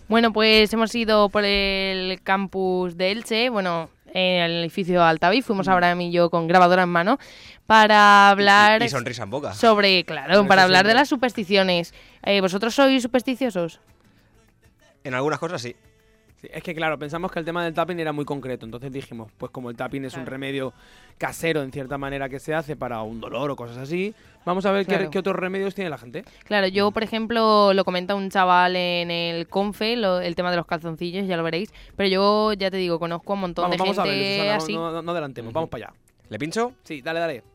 Bueno, 0.08 0.32
pues 0.32 0.72
hemos 0.72 0.94
ido 0.94 1.28
por 1.28 1.44
el 1.44 2.18
campus 2.22 2.96
de 2.96 3.10
Elche, 3.12 3.50
bueno, 3.50 3.90
en 4.14 4.42
el 4.42 4.60
edificio 4.60 5.02
Altavi, 5.04 5.42
fuimos 5.42 5.68
Abraham 5.68 6.02
y 6.02 6.12
yo 6.12 6.30
con 6.30 6.46
grabadora 6.46 6.84
en 6.84 6.88
mano 6.88 7.18
para 7.66 8.30
hablar 8.30 8.82
y 8.82 8.88
sonrisa 8.88 9.24
en 9.24 9.30
boca. 9.30 9.52
sobre, 9.52 10.04
claro, 10.04 10.46
para 10.46 10.62
hablar 10.62 10.82
siempre. 10.82 10.88
de 10.88 10.94
las 11.00 11.08
supersticiones. 11.08 11.92
Eh, 12.22 12.40
¿Vosotros 12.40 12.74
sois 12.74 13.02
supersticiosos? 13.02 13.80
En 15.02 15.14
algunas 15.14 15.38
cosas 15.38 15.60
sí. 15.60 15.74
Es 16.52 16.62
que 16.62 16.74
claro, 16.74 16.98
pensamos 16.98 17.30
que 17.32 17.38
el 17.38 17.44
tema 17.44 17.64
del 17.64 17.72
tapping 17.74 17.98
era 18.00 18.12
muy 18.12 18.24
concreto, 18.24 18.64
entonces 18.66 18.90
dijimos, 18.92 19.30
pues 19.38 19.50
como 19.52 19.70
el 19.70 19.76
tapping 19.76 20.04
es 20.04 20.16
un 20.16 20.26
remedio 20.26 20.72
casero 21.18 21.62
en 21.62 21.70
cierta 21.72 21.96
manera 21.98 22.28
que 22.28 22.40
se 22.40 22.54
hace 22.54 22.76
para 22.76 23.00
un 23.02 23.20
dolor 23.20 23.50
o 23.50 23.56
cosas 23.56 23.78
así, 23.78 24.14
vamos 24.44 24.66
a 24.66 24.72
ver 24.72 24.84
qué- 24.86 24.94
Claro. 24.96 25.10
qué, 25.10 25.18
otros 25.20 25.36
remedios 25.36 25.74
tiene 25.74 25.90
la 25.90 25.98
gente. 25.98 26.24
Claro, 26.44 26.66
yo, 26.66 26.90
por 26.90 27.02
ejemplo, 27.04 27.72
lo 27.72 27.84
comenta 27.84 28.14
un 28.14 28.30
chaval 28.30 28.74
en 28.76 29.10
el 29.10 29.46
Confe, 29.48 29.96
lo- 29.96 30.20
el 30.20 30.34
tema 30.34 30.50
de 30.50 30.56
los 30.56 30.66
calzoncillos, 30.66 31.26
ya 31.26 31.36
lo 31.36 31.42
veréis, 31.44 31.72
pero 31.96 32.08
yo, 32.08 32.52
ya 32.54 32.70
te 32.70 32.76
digo, 32.78 32.98
conozco 32.98 33.32
a 33.32 33.34
un 33.34 33.40
montón 33.42 33.62
Vamos, 33.64 33.76
de 33.76 33.78
vamos 33.78 33.98
a 33.98 34.02
Susana, 34.04 34.54
así. 34.56 34.74
no, 34.74 34.90
no, 34.90 35.02
no 35.02 35.12
adelantemos, 35.12 35.52
vamos 35.52 35.70
para 35.70 35.86
allá. 35.86 35.94
¿Le 36.28 36.38
pincho? 36.38 36.72
Sí, 36.82 37.00
dale, 37.02 37.20
dale. 37.20 37.53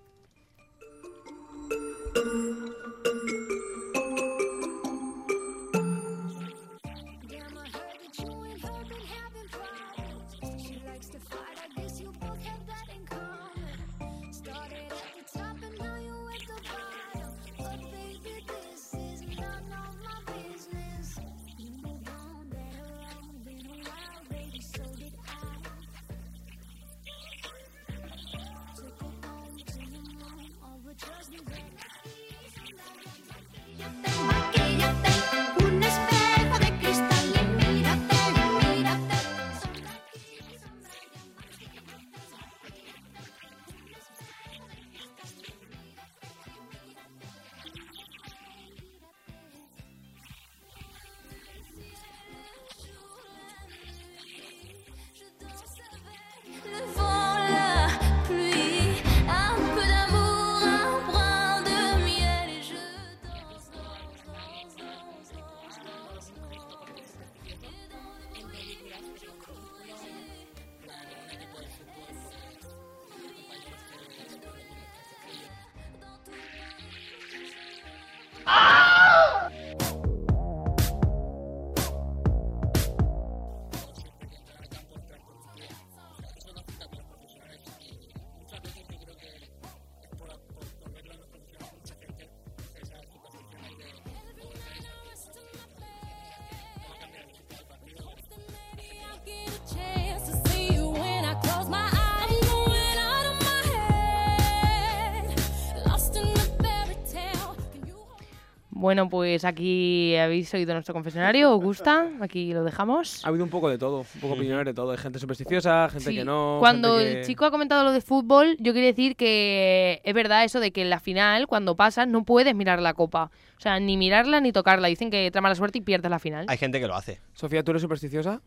Bueno, 108.80 109.10
pues 109.10 109.44
aquí 109.44 110.16
habéis 110.16 110.54
oído 110.54 110.72
nuestro 110.74 110.94
confesionario. 110.94 111.54
¿Os 111.54 111.62
gusta? 111.62 112.08
Aquí 112.22 112.54
lo 112.54 112.64
dejamos. 112.64 113.26
Ha 113.26 113.28
habido 113.28 113.44
un 113.44 113.50
poco 113.50 113.70
de 113.70 113.78
todo, 113.78 114.06
un 114.16 114.22
poco 114.22 114.36
opiniones 114.36 114.66
de 114.66 114.74
todo. 114.74 114.92
Hay 114.92 114.98
gente 114.98 115.20
supersticiosa, 115.20 115.90
gente 115.90 116.12
Sí. 116.12 116.16
que 116.16 116.24
no. 116.24 116.58
Cuando 116.62 116.98
gente 116.98 117.12
que- 117.12 117.20
el 117.20 117.26
chico 117.26 117.44
ha 117.44 117.52
comentado 117.52 117.84
lo 117.84 117.92
de 117.92 118.00
fútbol, 118.00 118.56
yo 118.58 118.72
quería 118.74 118.88
decir 118.88 119.18
que 119.18 120.00
es 120.06 120.14
verdad 120.14 120.46
eso 120.46 120.62
de 120.62 120.72
que 120.72 120.82
en 120.82 120.90
la 120.90 121.02
final, 121.02 121.46
cuando 121.48 121.76
pasas, 121.76 122.08
no 122.08 122.24
puedes 122.24 122.56
mirar 122.56 122.82
la 122.82 122.94
copa. 122.94 123.32
O 123.58 123.60
sea, 123.62 123.82
ni 123.82 123.98
mirarla 123.98 124.40
ni 124.40 124.54
tocarla. 124.54 124.88
Dicen 124.88 125.12
que 125.12 125.30
trae 125.30 125.42
mala 125.42 125.56
suerte 125.56 125.80
y 125.80 125.82
pierdes 125.82 126.10
la 126.10 126.20
final. 126.20 126.46
Hay 126.48 126.58
gente 126.58 126.80
que 126.80 126.88
lo 126.88 126.96
hace. 126.96 127.20
Sofía, 127.34 127.64
¿tú 127.64 127.72
eres 127.72 127.82
supersticiosa? 127.82 128.42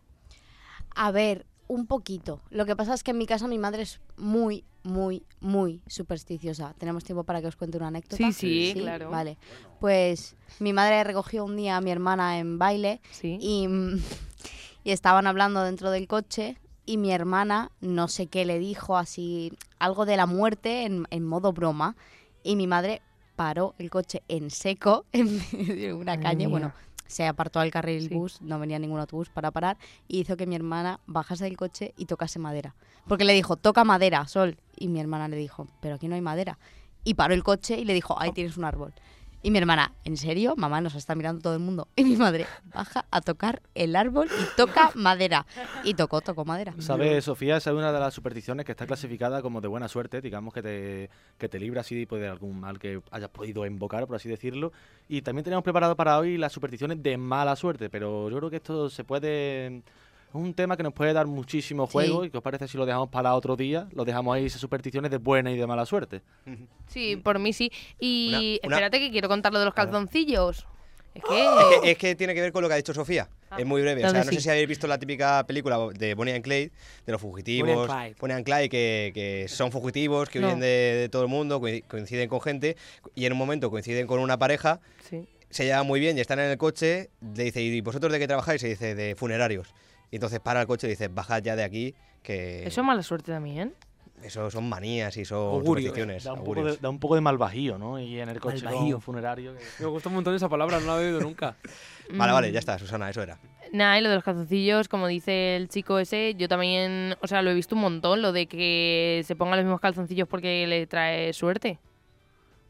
A 0.95 1.11
ver, 1.11 1.45
un 1.73 1.87
poquito. 1.87 2.41
Lo 2.51 2.67
que 2.67 2.77
pasa 2.77 2.95
es 2.95 3.03
que 3.03 3.13
en 3.13 3.19
mi 3.19 3.27
casa 3.27 3.49
mi 3.49 3.59
madre 3.59 3.83
es 3.83 4.01
muy, 4.17 4.65
muy, 4.83 5.23
muy 5.41 5.81
supersticiosa. 5.87 6.75
¿Tenemos 6.79 7.03
tiempo 7.05 7.25
para 7.25 7.41
que 7.41 7.47
os 7.47 7.57
cuente 7.57 7.79
una 7.79 7.89
anécdota? 7.89 8.17
Sí, 8.17 8.73
sí, 8.73 8.81
claro. 8.81 9.11
Vale. 9.11 9.39
Pues 9.81 10.37
mi 10.59 10.73
madre 10.73 11.03
recogió 11.05 11.45
un 11.45 11.57
día 11.57 11.77
a 11.79 11.81
mi 11.81 11.91
hermana 11.91 12.39
en 12.39 12.59
baile 12.59 13.01
y, 13.23 13.69
y 14.85 14.91
estaban 14.91 15.27
hablando 15.27 15.63
dentro 15.63 15.91
del 15.91 16.07
coche 16.07 16.59
y 16.85 16.99
mi 16.99 17.13
hermana 17.13 17.71
no 17.81 18.09
sé 18.09 18.27
qué 18.27 18.45
le 18.45 18.59
dijo, 18.59 18.97
así 18.99 19.53
algo 19.79 20.05
de 20.05 20.17
la 20.17 20.27
muerte 20.27 20.85
en, 20.85 21.07
en 21.11 21.25
modo 21.25 21.53
broma 21.53 21.97
y 22.43 22.57
mi 22.57 22.67
madre 22.67 23.03
paró 23.37 23.75
el 23.79 23.89
coche 23.89 24.23
en 24.29 24.51
seco 24.51 25.07
en 25.13 25.41
medio 25.53 25.75
de 25.75 25.93
una 25.95 26.21
calle. 26.21 26.37
mía. 26.37 26.49
Bueno, 26.49 26.73
se 27.13 27.27
apartó 27.27 27.61
al 27.61 27.71
carril 27.71 28.09
bus, 28.09 28.41
no 28.43 28.59
venía 28.59 28.79
ningún 28.79 28.99
autobús 28.99 29.29
para 29.29 29.51
parar 29.51 29.77
y 30.09 30.21
hizo 30.21 30.37
que 30.37 30.47
mi 30.47 30.57
hermana 30.57 30.99
bajase 31.07 31.45
del 31.45 31.57
coche 31.57 31.95
y 31.97 32.07
tocase 32.07 32.39
madera. 32.39 32.75
Porque 33.07 33.25
le 33.25 33.33
dijo, 33.33 33.57
toca 33.57 33.85
madera, 33.85 34.27
Sol. 34.27 34.57
Y 34.77 34.89
mi 34.89 35.01
hermana 35.01 35.29
le 35.29 35.37
dijo, 35.37 35.69
pero 35.81 35.97
aquí 35.97 36.09
no 36.09 36.15
hay 36.15 36.21
madera. 36.21 36.59
Y 37.05 37.15
paró 37.15 37.35
el 37.35 37.45
coche 37.45 37.79
y 37.79 37.85
le 37.85 37.95
dijo, 37.95 38.21
ahí 38.21 38.33
tienes 38.33 38.57
un 38.57 38.65
árbol. 38.65 38.93
Y 39.45 39.51
mi 39.51 39.59
hermana, 39.59 39.93
¿en 40.05 40.17
serio? 40.17 40.55
Mamá, 40.57 40.81
nos 40.81 40.95
está 40.95 41.17
mirando 41.17 41.43
todo 41.43 41.55
el 41.55 41.59
mundo. 41.59 41.89
Y 41.97 42.05
mi 42.05 42.17
madre 42.17 42.47
baja 42.73 43.07
a 43.11 43.21
tocar 43.21 43.61
el 43.75 43.97
árbol 43.97 44.29
y 44.29 44.57
toca 44.57 44.93
madera. 44.95 45.47
Y 45.83 45.95
tocó, 45.95 46.21
tocó 46.21 46.45
madera. 46.45 46.75
¿Sabes, 46.79 47.25
Sofía? 47.25 47.57
Esa 47.57 47.71
es 47.71 47.77
una 47.77 47.93
de 47.93 47.99
las 47.99 48.15
supersticiones 48.15 48.65
que 48.65 48.71
está 48.71 48.87
clasificada 48.87 49.43
como 49.43 49.61
de 49.61 49.67
buena 49.67 49.89
suerte, 49.89 50.21
digamos 50.21 50.55
que 50.55 50.63
te, 50.63 51.11
que 51.39 51.49
te 51.49 51.59
libra 51.59 51.81
así 51.81 52.07
pues, 52.07 52.23
de 52.23 52.29
algún 52.29 52.61
mal 52.61 52.79
que 52.79 53.03
hayas 53.11 53.31
podido 53.31 53.67
invocar, 53.67 54.07
por 54.07 54.15
así 54.15 54.29
decirlo. 54.29 54.73
Y 55.09 55.23
también 55.23 55.43
tenemos 55.43 55.65
preparado 55.65 55.97
para 55.97 56.19
hoy 56.19 56.39
las 56.39 56.53
supersticiones 56.53 57.03
de 57.03 57.17
mala 57.17 57.57
suerte, 57.57 57.91
pero 57.91 58.31
yo 58.31 58.39
creo 58.39 58.51
que 58.51 58.57
esto 58.57 58.89
se 58.91 59.03
puede... 59.03 59.83
Es 60.33 60.37
un 60.41 60.55
tema 60.55 60.77
que 60.79 60.83
nos 60.83 60.95
puede 60.95 61.13
dar 61.13 61.27
muchísimo 61.27 61.87
juego 61.87 62.23
Sí. 62.23 62.29
y 62.29 62.31
que 62.31 62.39
os 62.39 62.43
parece 62.43 62.67
si 62.67 62.79
lo 62.79 62.87
dejamos 62.87 63.11
para 63.11 63.35
otro 63.35 63.55
día, 63.55 63.87
lo 63.93 64.05
dejamos 64.07 64.35
ahí 64.35 64.47
esas 64.47 64.61
supersticiones 64.63 65.11
de 65.11 65.19
buena 65.19 65.51
y 65.53 65.57
de 65.59 65.67
mala 65.67 65.85
suerte. 65.87 66.23
Sí, 66.89 67.17
por 67.17 67.39
mí 67.39 67.53
sí. 67.53 67.71
Y 68.01 68.59
Una- 68.65 68.69
una- 68.69 68.77
espérate 68.77 68.99
que 69.01 69.11
quiero 69.11 69.29
contar 69.29 69.53
lo 69.53 69.59
de 69.59 69.65
los 69.67 69.75
calzoncillos. 69.75 70.67
Es 71.15 71.23
que... 71.25 71.43
Es 71.45 71.81
que, 71.83 71.91
es 71.93 71.99
que 71.99 72.15
tiene 72.17 72.35
que 72.35 72.41
ver 72.41 72.53
con 72.53 72.63
lo 72.63 72.69
que 72.69 72.75
ha 72.75 72.77
dicho 72.79 72.95
Sofía. 72.95 73.29
Ah, 73.51 73.57
es 73.59 73.67
muy 73.67 73.83
breve. 73.83 74.01
O 74.01 74.05
dale, 74.07 74.13
sea, 74.15 74.25
no 74.25 74.31
sí. 74.31 74.37
sé 74.37 74.43
si 74.43 74.49
habéis 74.51 74.67
visto 74.69 74.87
la 74.87 74.99
típica 74.99 75.45
película 75.47 75.79
de 75.95 76.15
Bonnie 76.15 76.35
and 76.35 76.43
Clyde, 76.45 76.71
de 77.05 77.13
los 77.13 77.21
fugitivos. 77.21 77.69
Bonnie 77.69 77.83
and 77.83 77.91
Clyde. 78.01 78.17
Bonnie 78.21 78.35
and 78.37 78.45
Clyde, 78.47 78.69
que, 78.71 79.11
que 79.15 79.47
son 79.49 79.71
fugitivos, 79.73 80.31
que 80.31 80.41
No. 80.41 80.47
huyen 80.49 80.61
de, 80.61 80.67
de 80.67 81.09
todo 81.11 81.23
el 81.23 81.29
mundo, 81.29 81.61
coi- 81.61 81.83
coinciden 81.87 82.29
con 82.31 82.41
gente, 82.41 82.77
y 83.15 83.27
en 83.27 83.33
un 83.33 83.39
momento 83.39 83.71
coinciden 83.71 84.07
con 84.07 84.21
una 84.21 84.39
pareja, 84.39 84.81
Sí. 85.11 85.27
se 85.51 85.65
llevan 85.67 85.87
muy 85.87 86.01
bien 86.01 86.17
y 86.17 86.23
están 86.23 86.39
en 86.41 86.51
el 86.51 86.57
coche, 86.57 87.11
le 87.37 87.45
dice, 87.45 87.61
¿y 87.61 87.81
vosotros 87.83 88.11
de 88.11 88.19
qué 88.19 88.27
trabajáis? 88.27 88.63
Y 88.63 88.69
dice, 88.69 88.95
de 88.95 89.15
funerarios. 89.15 89.75
Y 90.13 90.17
entonces 90.17 90.39
para 90.39 90.61
el 90.61 90.67
coche 90.69 90.87
y 90.87 90.91
dice, 90.91 91.09
bajad 91.09 91.43
ya 91.43 91.57
de 91.57 91.65
aquí, 91.65 91.95
que 92.23 92.65
Eso 92.65 92.83
es 92.83 92.87
mala 92.87 93.03
suerte 93.03 93.33
también. 93.33 93.75
eso 94.23 94.49
son 94.51 94.69
manías 94.69 95.17
y 95.17 95.25
son 95.25 95.39
Augurio, 95.39 95.89
supersticiones. 95.89 96.23
Da 96.23 96.35
un, 96.35 96.45
poco 96.45 96.65
de, 96.65 96.77
da 96.77 96.91
un 96.91 97.01
poco 97.01 97.15
de 97.17 97.21
mal 97.23 97.39
bajío, 97.39 97.79
¿no? 97.79 97.99
Y 97.99 98.21
en 98.21 98.29
el 98.29 98.39
coche 98.39 98.63
Malvajío. 98.65 98.97
con 98.97 99.03
funerario. 99.03 99.55
que- 99.55 99.65
Me 99.81 99.87
gusta 99.87 100.09
un 100.11 100.15
montón 100.17 100.35
esa 100.37 100.49
palabra, 100.49 100.79
no 100.79 100.87
la 100.87 101.03
he 101.03 101.07
oído 101.07 101.21
nunca. 101.21 101.57
Vale, 102.15 102.31
Mm. 102.33 102.35
vale, 102.35 102.53
ya 102.53 102.59
está, 102.59 102.79
Susana, 102.79 103.09
eso 103.09 103.23
era. 103.23 103.39
Nada, 103.73 103.99
y 103.99 104.03
lo 104.03 104.11
de 104.11 104.17
los 104.17 104.25
calzoncillos, 104.25 104.87
como 104.89 105.07
dice 105.07 105.57
el 105.57 105.69
chico 105.69 105.99
ese, 105.99 106.35
yo 106.37 106.47
también, 106.47 107.17
o 107.23 107.27
sea, 107.27 107.41
lo 107.41 107.51
he 107.51 107.55
visto 107.55 107.75
un 107.75 107.81
montón, 107.81 108.21
lo 108.21 108.33
de 108.33 108.47
que 108.47 109.23
se 109.25 109.35
pongan 109.35 109.57
los 109.57 109.65
mismos 109.65 109.81
calzoncillos 109.81 110.29
porque 110.29 110.67
le 110.67 110.87
trae 110.87 111.33
suerte. 111.33 111.79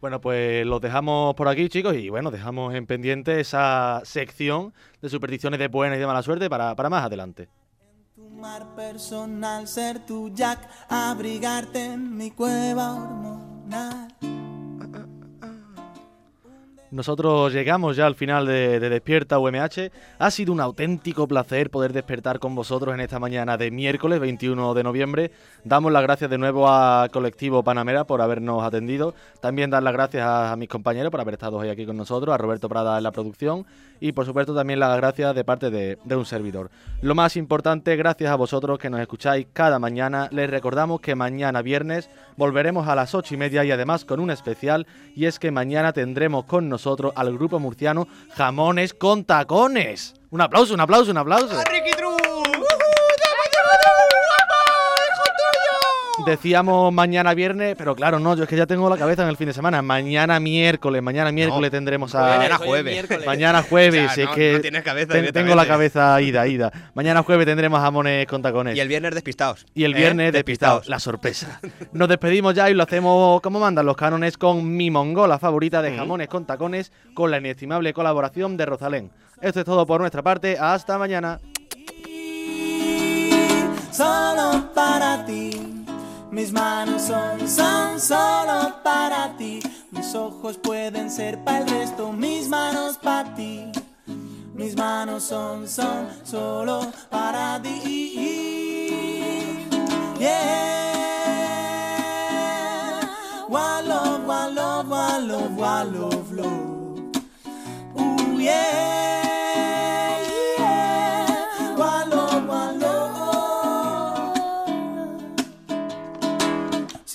Bueno, 0.03 0.21
pues 0.21 0.67
los 0.67 0.81
dejamos 0.81 1.37
por 1.37 1.47
aquí, 1.47 1.69
chicos, 1.69 1.95
y 1.95 2.09
bueno, 2.09 2.33
dejamos 2.33 2.75
en 2.75 2.87
pendiente 2.87 3.39
esa 3.39 4.01
sección 4.03 4.75
de 5.01 5.09
supersticiones 5.09 5.61
de 5.61 5.69
buena 5.69 5.95
y 5.95 6.01
de 6.01 6.07
mala 6.09 6.25
suerte 6.25 6.51
para, 6.51 6.75
para 6.75 6.91
más 6.91 7.05
adelante. 7.05 7.49
Tu 8.17 8.29
mar 8.29 8.75
personal, 8.75 9.69
ser 9.69 10.05
tu 10.05 10.35
Jack, 10.35 10.69
abrigarte 10.89 11.85
en 11.85 12.17
mi 12.17 12.33
cueva 12.33 12.95
hormonal. 12.95 14.09
Nosotros 16.93 17.55
llegamos 17.55 17.97
ya 17.97 18.05
al 18.07 18.17
final 18.17 18.45
de, 18.45 18.79
de 18.79 18.91
Despierta 18.91 19.39
UMH. 19.39 19.91
Ha 20.19 20.31
sido 20.31 20.53
un 20.53 20.61
auténtico 20.61 21.27
placer 21.27 21.71
poder 21.71 21.95
despertar 21.95 22.39
con 22.39 22.55
vosotros 22.55 22.93
en 22.93 23.01
esta 23.01 23.19
mañana 23.19 23.57
de 23.57 23.71
miércoles 23.71 24.21
21 24.21 24.75
de 24.75 24.83
noviembre. 24.83 25.31
Damos 25.65 25.91
las 25.91 26.03
gracias 26.03 26.29
de 26.29 26.37
nuevo 26.37 26.69
a 26.69 27.09
Colectivo 27.11 27.63
Panamera 27.63 28.05
por 28.05 28.21
habernos 28.21 28.63
atendido. 28.63 29.15
También 29.41 29.71
dar 29.71 29.83
las 29.83 29.95
gracias 29.95 30.23
a, 30.23 30.53
a 30.53 30.57
mis 30.57 30.69
compañeros 30.69 31.11
por 31.11 31.23
haber 31.23 31.33
estado 31.33 31.57
hoy 31.57 31.71
aquí 31.71 31.87
con 31.87 31.97
nosotros, 31.97 32.35
a 32.35 32.37
Roberto 32.37 32.69
Prada 32.69 32.99
en 32.99 33.05
la 33.05 33.11
producción 33.11 33.65
y 34.03 34.11
por 34.11 34.27
supuesto 34.27 34.53
también 34.53 34.81
las 34.81 34.97
gracias 34.97 35.33
de 35.33 35.45
parte 35.45 35.71
de, 35.71 35.97
de 36.05 36.17
un 36.17 36.27
servidor. 36.27 36.71
Lo 37.03 37.15
más 37.15 37.37
importante, 37.37 37.95
gracias 37.95 38.33
a 38.33 38.35
vosotros 38.35 38.81
que 38.81 38.91
nos 38.91 39.01
escucháis 39.01 39.47
cada 39.53 39.79
mañana. 39.79 40.29
Les 40.33 40.51
recordamos 40.51 41.01
que 41.01 41.15
mañana 41.15 41.63
viernes 41.63 42.11
volveremos 42.37 42.89
a 42.89 42.97
las 42.97 43.15
ocho 43.15 43.35
y 43.35 43.37
media 43.37 43.65
y 43.65 43.71
además 43.71 44.05
con 44.05 44.19
un 44.19 44.33
especial 44.33 44.89
y 45.15 45.27
es 45.27 45.39
que 45.39 45.53
mañana 45.53 45.93
tendremos 45.93 46.47
con 46.47 46.69
nosotros 46.69 47.13
al 47.15 47.33
grupo 47.33 47.61
murciano 47.61 48.09
Jamones 48.35 48.93
con 48.93 49.25
Tacones. 49.25 50.15
Un 50.31 50.41
aplauso, 50.41 50.75
un 50.75 50.81
aplauso, 50.81 51.13
un 51.13 51.19
aplauso. 51.19 51.57
Decíamos 56.27 56.93
mañana 56.93 57.35
viernes, 57.35 57.75
pero 57.77 57.95
claro, 57.97 58.19
no, 58.21 58.37
yo 58.37 58.45
es 58.45 58.49
que 58.49 58.57
ya 58.57 58.67
tengo 58.67 58.89
la 58.89 58.97
cabeza 58.97 59.23
en 59.23 59.29
el 59.29 59.37
fin 59.37 59.49
de 59.49 59.53
semana. 59.53 59.83
Mañana 59.83 60.39
miércoles, 60.41 61.03
mañana 61.03 61.33
miércoles 61.33 61.71
tendremos 61.71 62.15
a. 62.15 62.37
mañana 62.39 62.59
jueves. 62.59 63.09
Mañana 63.27 63.63
jueves, 63.63 64.11
O 64.11 64.15
sea, 64.15 64.25
es 64.25 64.31
no- 64.31 64.35
que. 64.37 64.53
no 64.55 64.61
tienes 64.61 64.83
cabeza 64.83 65.09
ten- 65.13 65.23
directamente. 65.23 65.51
tengo 65.51 65.55
la 65.61 65.67
cabeza 65.67 66.21
ida, 66.21 66.47
ida. 66.47 66.71
Mañana 66.95 67.23
jueves 67.23 67.47
tendremos 67.47 67.81
jamones 67.81 68.27
con 68.27 68.41
tacones. 68.43 68.77
Y 68.77 68.81
el 68.81 68.89
viernes 68.89 69.15
despistados. 69.15 69.67
Y 69.75 69.85
el 69.85 69.95
¿eh? 69.95 69.99
viernes 69.99 70.33
despistados. 70.33 70.89
La 70.89 70.99
sorpresa. 71.01 71.61
Nos 71.93 72.09
despedimos 72.09 72.55
ya 72.55 72.71
y 72.71 72.75
lo 72.75 72.83
hacemos 72.85 73.41
como 73.41 73.59
mandan 73.59 73.87
los 73.87 73.97
cánones 73.97 74.39
con 74.39 74.77
mi 74.77 74.91
mongola 74.91 75.39
favorita 75.39 75.83
de 75.83 75.97
jamones 75.97 76.29
con 76.29 76.47
tacones, 76.47 76.93
con 77.15 77.31
la 77.31 77.39
inestimable 77.39 77.93
colaboración 77.93 78.57
de 78.57 78.67
Rosalén. 78.67 79.11
Esto 79.41 79.61
es 79.61 79.67
todo 79.67 79.87
por 79.87 80.01
nuestra 80.01 80.23
parte. 80.23 80.57
Hasta 80.59 80.99
mañana. 80.99 81.41
Solo 83.91 84.71
para 84.75 85.25
ti. 85.27 85.62
Mis 86.33 86.51
manos 86.51 87.03
son, 87.03 87.47
son 87.47 88.01
solo 88.01 88.83
para 88.83 89.37
ti. 89.37 89.61
Mis 89.91 90.15
ojos 90.15 90.57
pueden 90.57 91.11
ser 91.11 91.39
para 91.45 91.59
el 91.59 91.69
resto, 91.69 92.11
mis 92.11 92.49
manos 92.49 92.97
para 92.97 93.35
ti. 93.35 93.71
Mis 94.55 94.75
manos 94.75 95.25
son, 95.25 95.69
son 95.69 96.09
solo 96.25 96.91
para 97.11 97.61
ti. 97.61 99.67
Yeah. 100.19 101.03
One 103.49 103.89
love, 103.89 104.27
one 104.27 104.55
love, 104.55 104.89
one 104.89 105.29
love, 105.29 105.59
one 105.59 105.93
love, 105.93 106.33
love. 106.33 107.03
Ooh, 107.95 108.41
yeah. 108.41 109.22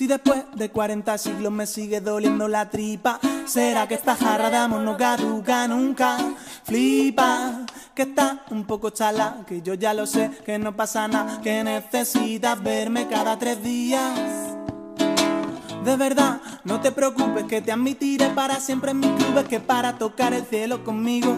Después 0.08 0.42
de 0.54 0.70
40 0.70 1.16
siglos 1.18 1.52
me 1.52 1.66
sigue 1.66 2.00
doliendo 2.00 2.48
la 2.48 2.70
tripa, 2.70 3.20
¿será 3.46 3.86
que 3.86 3.94
esta 3.94 4.16
jarra 4.16 4.50
de 4.50 4.56
amor 4.56 4.80
no 4.80 4.96
caduca 4.96 5.68
nunca? 5.68 6.16
Flipa, 6.64 7.66
que 7.94 8.02
está 8.02 8.42
un 8.50 8.64
poco 8.64 8.90
chala, 8.90 9.44
que 9.46 9.62
yo 9.62 9.74
ya 9.74 9.94
lo 9.94 10.06
sé, 10.06 10.30
que 10.44 10.58
no 10.58 10.74
pasa 10.74 11.06
nada, 11.06 11.40
que 11.42 11.62
necesitas 11.62 12.60
verme 12.62 13.06
cada 13.06 13.38
tres 13.38 13.62
días. 13.62 14.18
De 15.84 15.96
verdad, 15.96 16.40
no 16.64 16.80
te 16.80 16.90
preocupes 16.90 17.44
que 17.44 17.62
te 17.62 17.70
admitiré 17.70 18.30
para 18.30 18.56
siempre 18.56 18.90
en 18.90 19.00
mis 19.00 19.12
clubes 19.12 19.46
que 19.46 19.60
para 19.60 19.96
tocar 19.98 20.32
el 20.32 20.44
cielo 20.44 20.82
conmigo 20.84 21.34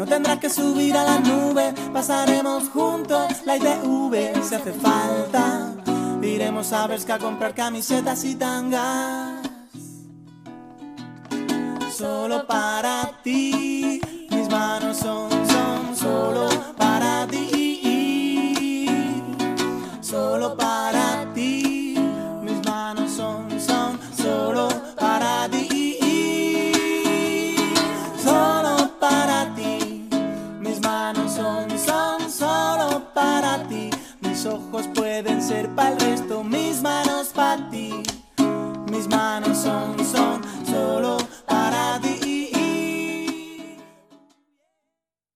no 0.00 0.06
tendrás 0.06 0.38
que 0.38 0.48
subir 0.48 0.96
a 0.96 1.04
las 1.04 1.20
nubes, 1.20 1.74
pasaremos 1.92 2.70
juntos 2.70 3.44
la 3.44 3.56
ITV 3.56 4.42
si 4.42 4.54
hace 4.54 4.72
falta. 4.72 5.69
Iremos 6.22 6.72
a 6.72 6.86
Berska 6.86 7.14
a 7.14 7.18
comprar 7.18 7.54
camisetas 7.54 8.24
y 8.24 8.34
tangas. 8.34 9.40
Solo 11.96 12.46
para 12.46 13.20
ti, 13.22 14.00
mis 14.30 14.48
manos 14.48 14.98
son 14.98 15.29